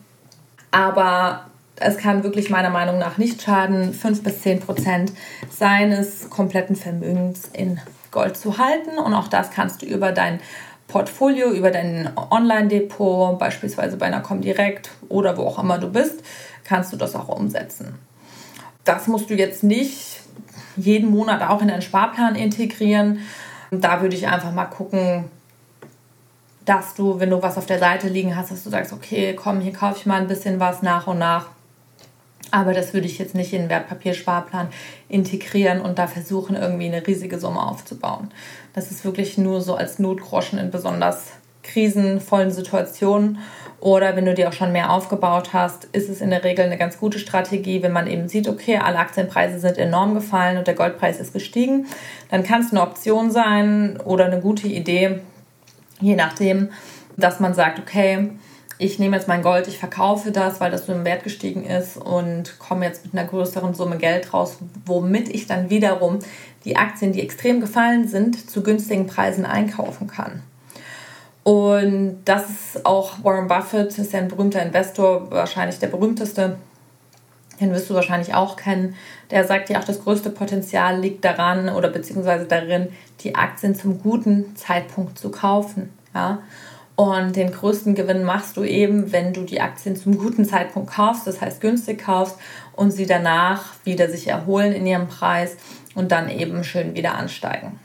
Aber 0.71 1.45
es 1.79 1.97
kann 1.97 2.23
wirklich 2.23 2.49
meiner 2.49 2.69
Meinung 2.69 2.97
nach 2.97 3.17
nicht 3.17 3.41
schaden, 3.41 3.93
5 3.93 4.23
bis 4.23 4.41
10 4.41 4.61
Prozent 4.61 5.13
seines 5.49 6.29
kompletten 6.29 6.75
Vermögens 6.75 7.49
in 7.53 7.79
Gold 8.11 8.37
zu 8.37 8.57
halten. 8.57 8.97
Und 8.97 9.13
auch 9.13 9.27
das 9.27 9.51
kannst 9.51 9.81
du 9.81 9.85
über 9.85 10.11
dein 10.11 10.39
Portfolio, 10.87 11.51
über 11.51 11.69
dein 11.69 12.09
Online-Depot, 12.15 13.37
beispielsweise 13.37 13.97
bei 13.97 14.05
einer 14.05 14.21
Comdirect 14.21 14.89
oder 15.09 15.37
wo 15.37 15.43
auch 15.43 15.59
immer 15.59 15.77
du 15.77 15.91
bist, 15.91 16.21
kannst 16.63 16.93
du 16.93 16.97
das 16.97 17.15
auch 17.15 17.27
umsetzen. 17.27 17.95
Das 18.85 19.07
musst 19.07 19.29
du 19.29 19.35
jetzt 19.35 19.63
nicht 19.63 20.21
jeden 20.77 21.11
Monat 21.11 21.41
auch 21.41 21.61
in 21.61 21.67
deinen 21.67 21.81
Sparplan 21.81 22.35
integrieren. 22.35 23.19
Da 23.69 24.01
würde 24.01 24.15
ich 24.15 24.27
einfach 24.27 24.53
mal 24.53 24.65
gucken, 24.65 25.25
dass 26.67 26.93
du, 26.93 27.19
wenn 27.19 27.31
du 27.31 27.41
was 27.41 27.57
auf 27.57 27.65
der 27.65 27.79
Seite 27.79 28.07
liegen 28.07 28.35
hast, 28.35 28.51
dass 28.51 28.63
du 28.63 28.69
sagst, 28.69 28.93
okay, 28.93 29.33
komm, 29.33 29.61
hier 29.61 29.73
kaufe 29.73 29.97
ich 29.97 30.05
mal 30.05 30.21
ein 30.21 30.27
bisschen 30.27 30.59
was 30.59 30.83
nach 30.83 31.07
und 31.07 31.17
nach 31.17 31.47
aber 32.51 32.73
das 32.73 32.93
würde 32.93 33.07
ich 33.07 33.17
jetzt 33.17 33.35
nicht 33.35 33.53
in 33.53 33.63
den 33.63 33.69
Wertpapiersparplan 33.69 34.69
integrieren 35.09 35.81
und 35.81 35.99
da 35.99 36.07
versuchen, 36.07 36.55
irgendwie 36.55 36.85
eine 36.85 37.05
riesige 37.05 37.39
Summe 37.39 37.61
aufzubauen. 37.61 38.31
Das 38.73 38.91
ist 38.91 39.03
wirklich 39.03 39.37
nur 39.37 39.61
so 39.61 39.75
als 39.75 39.99
Notgroschen 39.99 40.59
in 40.59 40.71
besonders 40.71 41.31
krisenvollen 41.63 42.51
Situationen. 42.51 43.39
Oder 43.79 44.15
wenn 44.15 44.25
du 44.25 44.33
dir 44.33 44.47
auch 44.47 44.53
schon 44.53 44.71
mehr 44.71 44.91
aufgebaut 44.91 45.53
hast, 45.53 45.85
ist 45.85 46.09
es 46.09 46.21
in 46.21 46.29
der 46.31 46.43
Regel 46.43 46.65
eine 46.65 46.77
ganz 46.77 46.97
gute 46.97 47.19
Strategie, 47.19 47.83
wenn 47.83 47.91
man 47.91 48.07
eben 48.07 48.27
sieht, 48.27 48.47
okay, 48.47 48.77
alle 48.77 48.97
Aktienpreise 48.97 49.59
sind 49.59 49.77
enorm 49.77 50.15
gefallen 50.15 50.57
und 50.57 50.67
der 50.67 50.73
Goldpreis 50.73 51.19
ist 51.19 51.33
gestiegen. 51.33 51.85
Dann 52.31 52.43
kann 52.43 52.61
es 52.61 52.71
eine 52.71 52.81
Option 52.81 53.29
sein 53.29 53.99
oder 54.03 54.25
eine 54.25 54.39
gute 54.39 54.67
Idee, 54.67 55.19
je 55.99 56.15
nachdem, 56.15 56.69
dass 57.15 57.39
man 57.39 57.53
sagt, 57.53 57.79
okay, 57.79 58.31
ich 58.79 58.99
nehme 58.99 59.15
jetzt 59.15 59.27
mein 59.27 59.41
Gold, 59.41 59.67
ich 59.67 59.79
verkaufe 59.79 60.31
das, 60.31 60.59
weil 60.59 60.69
das 60.69 60.85
so 60.85 60.93
im 60.93 61.03
Wert 61.03 61.23
gestiegen 61.23 61.65
ist 61.65 61.97
und 61.97 62.59
komme 62.59 62.85
jetzt 62.85 63.05
mit 63.05 63.13
einer 63.13 63.27
größeren 63.27 63.73
Summe 63.73 63.97
Geld 63.97 64.33
raus, 64.33 64.57
womit 64.85 65.29
ich 65.29 65.47
dann 65.47 65.69
wiederum 65.69 66.19
die 66.63 66.75
Aktien, 66.77 67.11
die 67.11 67.21
extrem 67.21 67.59
gefallen 67.59 68.07
sind, 68.07 68.49
zu 68.49 68.61
günstigen 68.61 69.07
Preisen 69.07 69.45
einkaufen 69.45 70.07
kann. 70.07 70.43
Und 71.43 72.19
das 72.25 72.49
ist 72.49 72.85
auch 72.85 73.23
Warren 73.23 73.47
Buffett, 73.47 73.97
ist 73.97 74.11
ja 74.11 74.19
ein 74.19 74.27
berühmter 74.27 74.61
Investor, 74.61 75.31
wahrscheinlich 75.31 75.79
der 75.79 75.87
berühmteste. 75.87 76.57
Den 77.59 77.71
wirst 77.71 77.89
du 77.89 77.93
wahrscheinlich 77.93 78.35
auch 78.35 78.57
kennen. 78.57 78.95
Der 79.31 79.45
sagt 79.45 79.69
ja 79.69 79.79
auch, 79.79 79.83
das 79.85 80.03
größte 80.03 80.29
Potenzial 80.29 80.99
liegt 80.99 81.25
daran 81.25 81.69
oder 81.69 81.89
beziehungsweise 81.89 82.45
darin, 82.45 82.89
die 83.21 83.35
Aktien 83.35 83.75
zum 83.75 84.01
guten 84.01 84.55
Zeitpunkt 84.55 85.17
zu 85.17 85.29
kaufen. 85.29 85.93
Ja? 86.13 86.39
Und 86.95 87.35
den 87.35 87.51
größten 87.51 87.93
Gewinn 87.93 88.23
machst 88.23 88.57
du 88.57 88.63
eben, 88.63 89.11
wenn 89.11 89.33
du 89.33 89.43
die 89.43 89.61
Aktien 89.61 89.95
zum 89.95 90.17
guten 90.17 90.45
Zeitpunkt 90.45 90.91
kaufst, 90.91 91.27
das 91.27 91.41
heißt 91.41 91.61
günstig 91.61 91.99
kaufst 91.99 92.37
und 92.73 92.91
sie 92.91 93.05
danach 93.05 93.75
wieder 93.83 94.09
sich 94.09 94.27
erholen 94.27 94.73
in 94.73 94.87
ihrem 94.87 95.07
Preis 95.07 95.57
und 95.93 96.11
dann 96.11 96.29
eben 96.29 96.63
schön 96.63 96.95
wieder 96.95 97.13
ansteigen. 97.15 97.79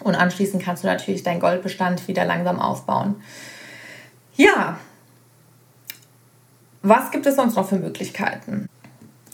Und 0.00 0.14
anschließend 0.14 0.62
kannst 0.62 0.82
du 0.82 0.88
natürlich 0.88 1.22
deinen 1.22 1.40
Goldbestand 1.40 2.08
wieder 2.08 2.24
langsam 2.24 2.60
aufbauen. 2.60 3.16
Ja, 4.36 4.78
was 6.82 7.10
gibt 7.10 7.26
es 7.26 7.36
sonst 7.36 7.56
noch 7.56 7.68
für 7.68 7.76
Möglichkeiten? 7.76 8.68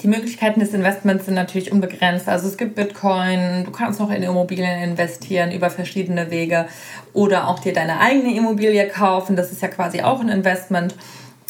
Die 0.04 0.10
Möglichkeiten 0.10 0.60
des 0.60 0.74
Investments 0.74 1.24
sind 1.24 1.32
natürlich 1.32 1.72
unbegrenzt. 1.72 2.28
Also 2.28 2.46
es 2.46 2.58
gibt 2.58 2.74
Bitcoin, 2.74 3.64
du 3.64 3.70
kannst 3.70 4.00
noch 4.00 4.10
in 4.10 4.22
Immobilien 4.22 4.82
investieren 4.82 5.50
über 5.50 5.70
verschiedene 5.70 6.30
Wege 6.30 6.66
oder 7.14 7.48
auch 7.48 7.58
dir 7.58 7.72
deine 7.72 8.00
eigene 8.00 8.36
Immobilie 8.36 8.86
kaufen. 8.86 9.34
Das 9.34 9.50
ist 9.50 9.62
ja 9.62 9.68
quasi 9.68 10.02
auch 10.02 10.20
ein 10.20 10.28
Investment. 10.28 10.94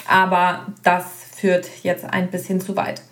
Aber 0.07 0.67
das 0.85 1.05
führt 1.35 1.69
jetzt 1.83 2.05
ein 2.05 2.31
bisschen 2.31 2.61
zu 2.61 2.77
weit. 2.77 3.03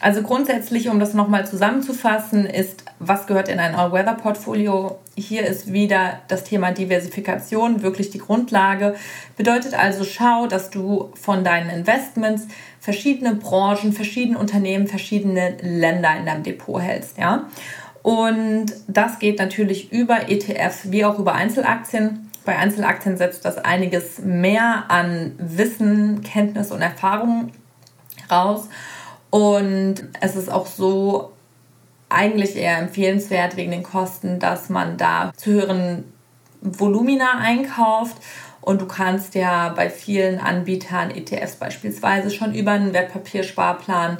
Also 0.00 0.22
grundsätzlich, 0.22 0.88
um 0.88 0.98
das 0.98 1.12
nochmal 1.12 1.46
zusammenzufassen, 1.46 2.46
ist, 2.46 2.84
was 2.98 3.26
gehört 3.26 3.48
in 3.48 3.58
ein 3.58 3.74
All-Weather-Portfolio? 3.74 4.98
Hier 5.14 5.46
ist 5.46 5.74
wieder 5.74 6.20
das 6.28 6.44
Thema 6.44 6.72
Diversifikation 6.72 7.82
wirklich 7.82 8.08
die 8.08 8.18
Grundlage. 8.18 8.94
Bedeutet 9.36 9.74
also, 9.74 10.04
schau, 10.04 10.46
dass 10.46 10.70
du 10.70 11.10
von 11.14 11.44
deinen 11.44 11.68
Investments 11.68 12.46
verschiedene 12.80 13.34
Branchen, 13.34 13.92
verschiedene 13.92 14.38
Unternehmen, 14.38 14.86
verschiedene 14.86 15.58
Länder 15.60 16.16
in 16.16 16.24
deinem 16.24 16.42
Depot 16.44 16.80
hältst, 16.80 17.18
ja. 17.18 17.44
Und 18.02 18.72
das 18.88 19.18
geht 19.18 19.38
natürlich 19.38 19.92
über 19.92 20.30
ETFs 20.30 20.90
wie 20.90 21.04
auch 21.04 21.18
über 21.18 21.34
Einzelaktien. 21.34 22.30
Bei 22.46 22.56
Einzelaktien 22.56 23.18
setzt 23.18 23.44
das 23.44 23.58
einiges 23.58 24.18
mehr 24.20 24.84
an 24.88 25.32
Wissen, 25.36 26.22
Kenntnis 26.22 26.72
und 26.72 26.80
Erfahrung 26.80 27.52
raus. 28.30 28.68
Und 29.30 30.08
es 30.20 30.36
ist 30.36 30.50
auch 30.50 30.66
so 30.66 31.32
eigentlich 32.08 32.56
eher 32.56 32.78
empfehlenswert 32.78 33.56
wegen 33.56 33.70
den 33.70 33.84
Kosten, 33.84 34.40
dass 34.40 34.68
man 34.68 34.96
da 34.96 35.32
zu 35.36 35.52
höheren 35.52 36.04
Volumina 36.60 37.38
einkauft 37.38 38.16
und 38.60 38.80
du 38.80 38.86
kannst 38.86 39.34
ja 39.34 39.70
bei 39.70 39.88
vielen 39.88 40.38
Anbietern, 40.38 41.10
ETFs 41.10 41.56
beispielsweise, 41.56 42.30
schon 42.30 42.54
über 42.54 42.72
einen 42.72 42.92
Wertpapiersparplan 42.92 44.18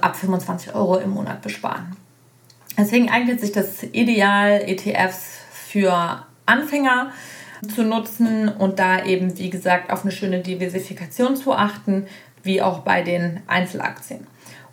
ab 0.00 0.16
25 0.16 0.74
Euro 0.74 0.96
im 0.98 1.10
Monat 1.10 1.42
besparen. 1.42 1.96
Deswegen 2.76 3.10
eignet 3.10 3.40
sich 3.40 3.52
das 3.52 3.82
ideal, 3.84 4.62
ETFs 4.66 5.38
für 5.50 6.24
Anfänger 6.46 7.12
zu 7.74 7.84
nutzen 7.84 8.48
und 8.48 8.78
da 8.78 9.04
eben, 9.04 9.38
wie 9.38 9.50
gesagt, 9.50 9.90
auf 9.90 10.02
eine 10.02 10.12
schöne 10.12 10.40
Diversifikation 10.40 11.36
zu 11.36 11.54
achten, 11.54 12.06
wie 12.42 12.60
auch 12.60 12.80
bei 12.80 13.02
den 13.02 13.40
Einzelaktien. 13.46 14.26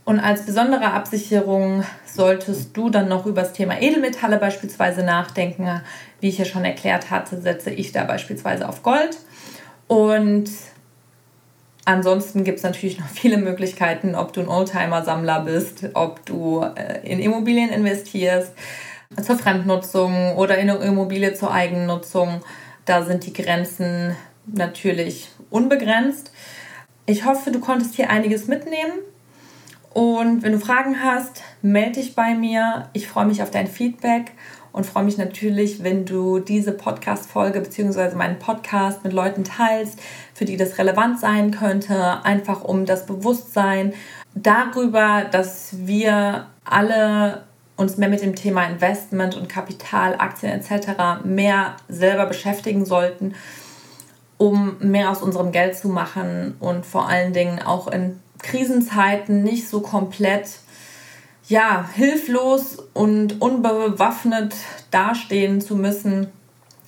Und 0.06 0.20
als 0.20 0.46
besondere 0.46 0.92
Absicherung 0.92 1.86
solltest 2.06 2.76
du 2.76 2.90
dann 2.90 3.08
noch 3.08 3.26
über 3.26 3.42
das 3.42 3.54
Thema 3.54 3.82
Edelmetalle 3.82 4.38
beispielsweise 4.38 5.04
nachdenken. 5.04 5.82
Wie 6.20 6.30
ich 6.30 6.38
ja 6.38 6.46
schon 6.46 6.66
erklärt 6.66 7.10
hatte, 7.10 7.40
setze 7.40 7.70
ich 7.70 7.94
da 7.94 8.04
beispielsweise 8.04 8.68
auf 8.68 8.84
Gold. 8.84 9.18
Und 9.88 10.50
ansonsten 11.86 12.44
gibt 12.44 12.58
es 12.58 12.64
natürlich 12.64 13.00
noch 13.00 13.08
viele 13.08 13.38
Möglichkeiten, 13.38 14.16
ob 14.16 14.34
du 14.34 14.42
ein 14.42 14.50
Oldtimer-Sammler 14.50 15.42
bist, 15.42 15.86
ob 15.94 16.26
du 16.26 16.62
äh, 16.76 17.08
in 17.10 17.20
Immobilien 17.20 17.70
investierst, 17.70 18.54
zur 19.22 19.38
Fremdnutzung 19.38 20.36
oder 20.36 20.58
in 20.58 20.70
eine 20.70 20.84
Immobilie 20.84 21.34
zur 21.34 21.54
Eigennutzung. 21.54 22.42
Da 22.86 23.04
sind 23.04 23.26
die 23.26 23.34
Grenzen 23.34 24.16
natürlich 24.48 25.30
unbegrenzt. 25.50 26.32
Ich 27.06 27.26
hoffe, 27.26 27.52
du 27.52 27.60
konntest 27.60 27.96
hier 27.96 28.10
einiges 28.10 28.48
mitnehmen. 28.48 28.94
Und 29.94 30.42
wenn 30.42 30.54
du 30.54 30.60
Fragen 30.60 31.04
hast, 31.04 31.44
melde 31.62 32.02
dich 32.02 32.16
bei 32.16 32.34
mir. 32.34 32.90
Ich 32.94 33.08
freue 33.08 33.26
mich 33.26 33.44
auf 33.44 33.52
dein 33.52 33.68
Feedback 33.68 34.32
und 34.72 34.88
freue 34.88 35.04
mich 35.04 35.20
natürlich, 35.20 35.84
wenn 35.84 36.06
du 36.06 36.40
diese 36.40 36.72
Podcast-Folge 36.72 37.62
bzw. 37.62 38.16
meinen 38.16 38.40
Podcast 38.40 39.04
mit 39.04 39.14
Leuten 39.14 39.44
teilst, 39.44 40.00
für 40.34 40.46
die 40.46 40.58
das 40.58 40.80
relevant 40.80 41.20
sein 41.20 41.52
könnte, 41.52 42.26
einfach 42.26 42.64
um 42.64 42.86
das 42.86 43.06
Bewusstsein 43.06 43.94
darüber, 44.34 45.26
dass 45.32 45.76
wir 45.86 46.48
alle 46.66 47.44
uns 47.76 47.98
mehr 47.98 48.10
mit 48.10 48.22
dem 48.22 48.36
Thema 48.36 48.66
Investment 48.66 49.36
und 49.36 49.48
Kapital, 49.48 50.16
Aktien 50.18 50.52
etc. 50.52 51.24
mehr 51.24 51.76
selber 51.88 52.26
beschäftigen 52.26 52.86
sollten, 52.86 53.36
um 54.38 54.78
mehr 54.80 55.12
aus 55.12 55.22
unserem 55.22 55.52
Geld 55.52 55.78
zu 55.78 55.88
machen 55.90 56.56
und 56.60 56.86
vor 56.86 57.08
allen 57.08 57.34
Dingen 57.34 57.62
auch 57.62 57.88
in 57.88 58.20
Krisenzeiten 58.44 59.44
nicht 59.44 59.68
so 59.68 59.82
komplett 59.82 60.48
ja, 61.48 61.90
hilflos 61.94 62.78
und 62.94 63.42
unbewaffnet 63.42 64.56
dastehen 64.92 65.60
zu 65.60 65.76
müssen. 65.76 66.28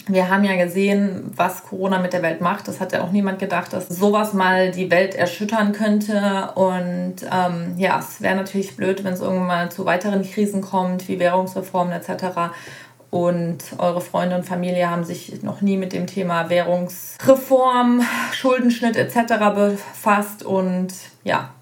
Wir 0.07 0.29
haben 0.29 0.43
ja 0.43 0.55
gesehen, 0.55 1.31
was 1.35 1.63
Corona 1.63 1.97
mit 1.97 2.13
der 2.13 2.21
Welt 2.21 2.39
macht. 2.39 2.67
Das 2.67 2.79
hat 2.79 2.93
ja 2.93 3.03
auch 3.03 3.11
niemand 3.11 3.39
gedacht, 3.39 3.73
dass 3.73 3.89
sowas 3.89 4.33
mal 4.33 4.69
die 4.69 4.91
Welt 4.91 5.15
erschüttern 5.15 5.73
könnte. 5.73 6.51
Und 6.53 7.15
ähm, 7.23 7.73
ja, 7.77 7.99
es 7.99 8.21
wäre 8.21 8.35
natürlich 8.35 8.77
blöd, 8.77 9.03
wenn 9.03 9.13
es 9.13 9.21
irgendwann 9.21 9.47
mal 9.47 9.71
zu 9.71 9.85
weiteren 9.85 10.21
Krisen 10.21 10.61
kommt, 10.61 11.07
wie 11.07 11.17
Währungsreformen 11.17 11.91
etc. 11.91 12.53
Und 13.15 13.59
eure 13.77 14.01
Freunde 14.01 14.35
und 14.35 14.43
Familie 14.43 14.89
haben 14.89 15.05
sich 15.05 15.41
noch 15.41 15.61
nie 15.61 15.77
mit 15.77 15.93
dem 15.93 16.05
Thema 16.05 16.49
Währungsreform, 16.49 18.01
Schuldenschnitt 18.33 18.97
etc. 18.97 19.55
befasst. 19.55 20.43
Und 20.43 20.89
ja, 21.23 21.53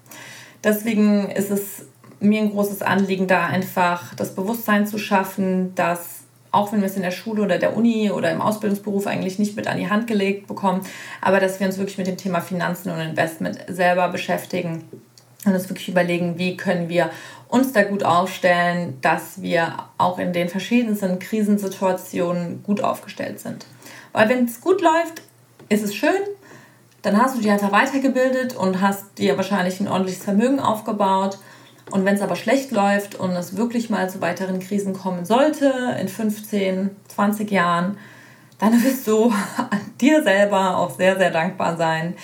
deswegen 0.64 1.30
ist 1.30 1.52
es 1.52 1.86
mir 2.18 2.40
ein 2.40 2.50
großes 2.50 2.82
Anliegen, 2.82 3.28
da 3.28 3.46
einfach 3.46 4.16
das 4.16 4.34
Bewusstsein 4.34 4.88
zu 4.88 4.98
schaffen, 4.98 5.76
dass 5.76 6.24
auch 6.50 6.72
wenn 6.72 6.80
wir 6.80 6.86
es 6.86 6.96
in 6.96 7.02
der 7.02 7.12
Schule 7.12 7.42
oder 7.42 7.58
der 7.58 7.76
Uni 7.76 8.10
oder 8.10 8.32
im 8.32 8.40
Ausbildungsberuf 8.40 9.06
eigentlich 9.06 9.38
nicht 9.38 9.54
mit 9.54 9.68
an 9.68 9.78
die 9.78 9.88
Hand 9.88 10.08
gelegt 10.08 10.48
bekommen, 10.48 10.80
aber 11.20 11.38
dass 11.38 11.60
wir 11.60 11.68
uns 11.68 11.78
wirklich 11.78 11.98
mit 11.98 12.08
dem 12.08 12.16
Thema 12.16 12.40
Finanzen 12.40 12.90
und 12.90 12.98
Investment 12.98 13.58
selber 13.68 14.08
beschäftigen 14.08 14.88
und 15.44 15.54
uns 15.54 15.68
wirklich 15.68 15.88
überlegen, 15.88 16.38
wie 16.38 16.56
können 16.56 16.88
wir 16.88 17.10
uns 17.48 17.72
da 17.72 17.82
gut 17.84 18.04
aufstellen, 18.04 18.98
dass 19.00 19.40
wir 19.40 19.74
auch 19.98 20.18
in 20.18 20.32
den 20.32 20.48
verschiedensten 20.48 21.18
Krisensituationen 21.18 22.62
gut 22.62 22.82
aufgestellt 22.82 23.40
sind. 23.40 23.66
Weil 24.12 24.28
wenn 24.28 24.44
es 24.44 24.60
gut 24.60 24.80
läuft, 24.80 25.22
ist 25.68 25.84
es 25.84 25.94
schön, 25.94 26.10
dann 27.02 27.20
hast 27.20 27.36
du 27.36 27.40
dich 27.40 27.50
einfach 27.50 27.72
weitergebildet 27.72 28.56
und 28.56 28.80
hast 28.80 29.18
dir 29.18 29.36
wahrscheinlich 29.36 29.78
ein 29.78 29.88
ordentliches 29.88 30.24
Vermögen 30.24 30.58
aufgebaut. 30.58 31.38
Und 31.90 32.04
wenn 32.06 32.14
es 32.14 32.22
aber 32.22 32.34
schlecht 32.34 32.70
läuft 32.70 33.14
und 33.14 33.32
es 33.32 33.56
wirklich 33.56 33.90
mal 33.90 34.08
zu 34.08 34.22
weiteren 34.22 34.58
Krisen 34.58 34.94
kommen 34.94 35.26
sollte, 35.26 35.96
in 36.00 36.08
15, 36.08 36.90
20 37.08 37.50
Jahren, 37.50 37.98
dann 38.58 38.72
wirst 38.82 39.06
du 39.06 39.32
dir 40.00 40.22
selber 40.22 40.78
auch 40.78 40.96
sehr, 40.96 41.18
sehr 41.18 41.30
dankbar 41.30 41.76
sein, 41.76 42.14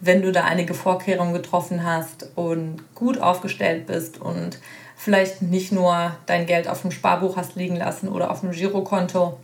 wenn 0.00 0.22
du 0.22 0.32
da 0.32 0.44
einige 0.44 0.74
Vorkehrungen 0.74 1.32
getroffen 1.32 1.84
hast 1.84 2.30
und 2.34 2.78
gut 2.94 3.18
aufgestellt 3.18 3.86
bist 3.86 4.18
und 4.18 4.58
vielleicht 4.96 5.42
nicht 5.42 5.72
nur 5.72 6.12
dein 6.26 6.46
Geld 6.46 6.68
auf 6.68 6.82
dem 6.82 6.90
Sparbuch 6.90 7.36
hast 7.36 7.56
liegen 7.56 7.76
lassen 7.76 8.08
oder 8.08 8.30
auf 8.30 8.40
dem 8.40 8.50
Girokonto, 8.50 9.38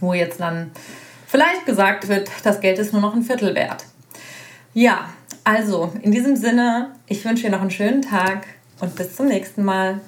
wo 0.00 0.14
jetzt 0.14 0.40
dann 0.40 0.70
vielleicht 1.26 1.66
gesagt 1.66 2.08
wird, 2.08 2.30
das 2.44 2.60
Geld 2.60 2.78
ist 2.78 2.92
nur 2.92 3.02
noch 3.02 3.14
ein 3.14 3.22
Viertel 3.22 3.54
wert. 3.54 3.84
Ja, 4.74 5.08
also 5.44 5.92
in 6.02 6.12
diesem 6.12 6.36
Sinne, 6.36 6.92
ich 7.06 7.24
wünsche 7.24 7.44
dir 7.44 7.50
noch 7.50 7.60
einen 7.60 7.70
schönen 7.70 8.02
Tag 8.02 8.46
und 8.80 8.94
bis 8.96 9.16
zum 9.16 9.26
nächsten 9.26 9.64
Mal. 9.64 10.00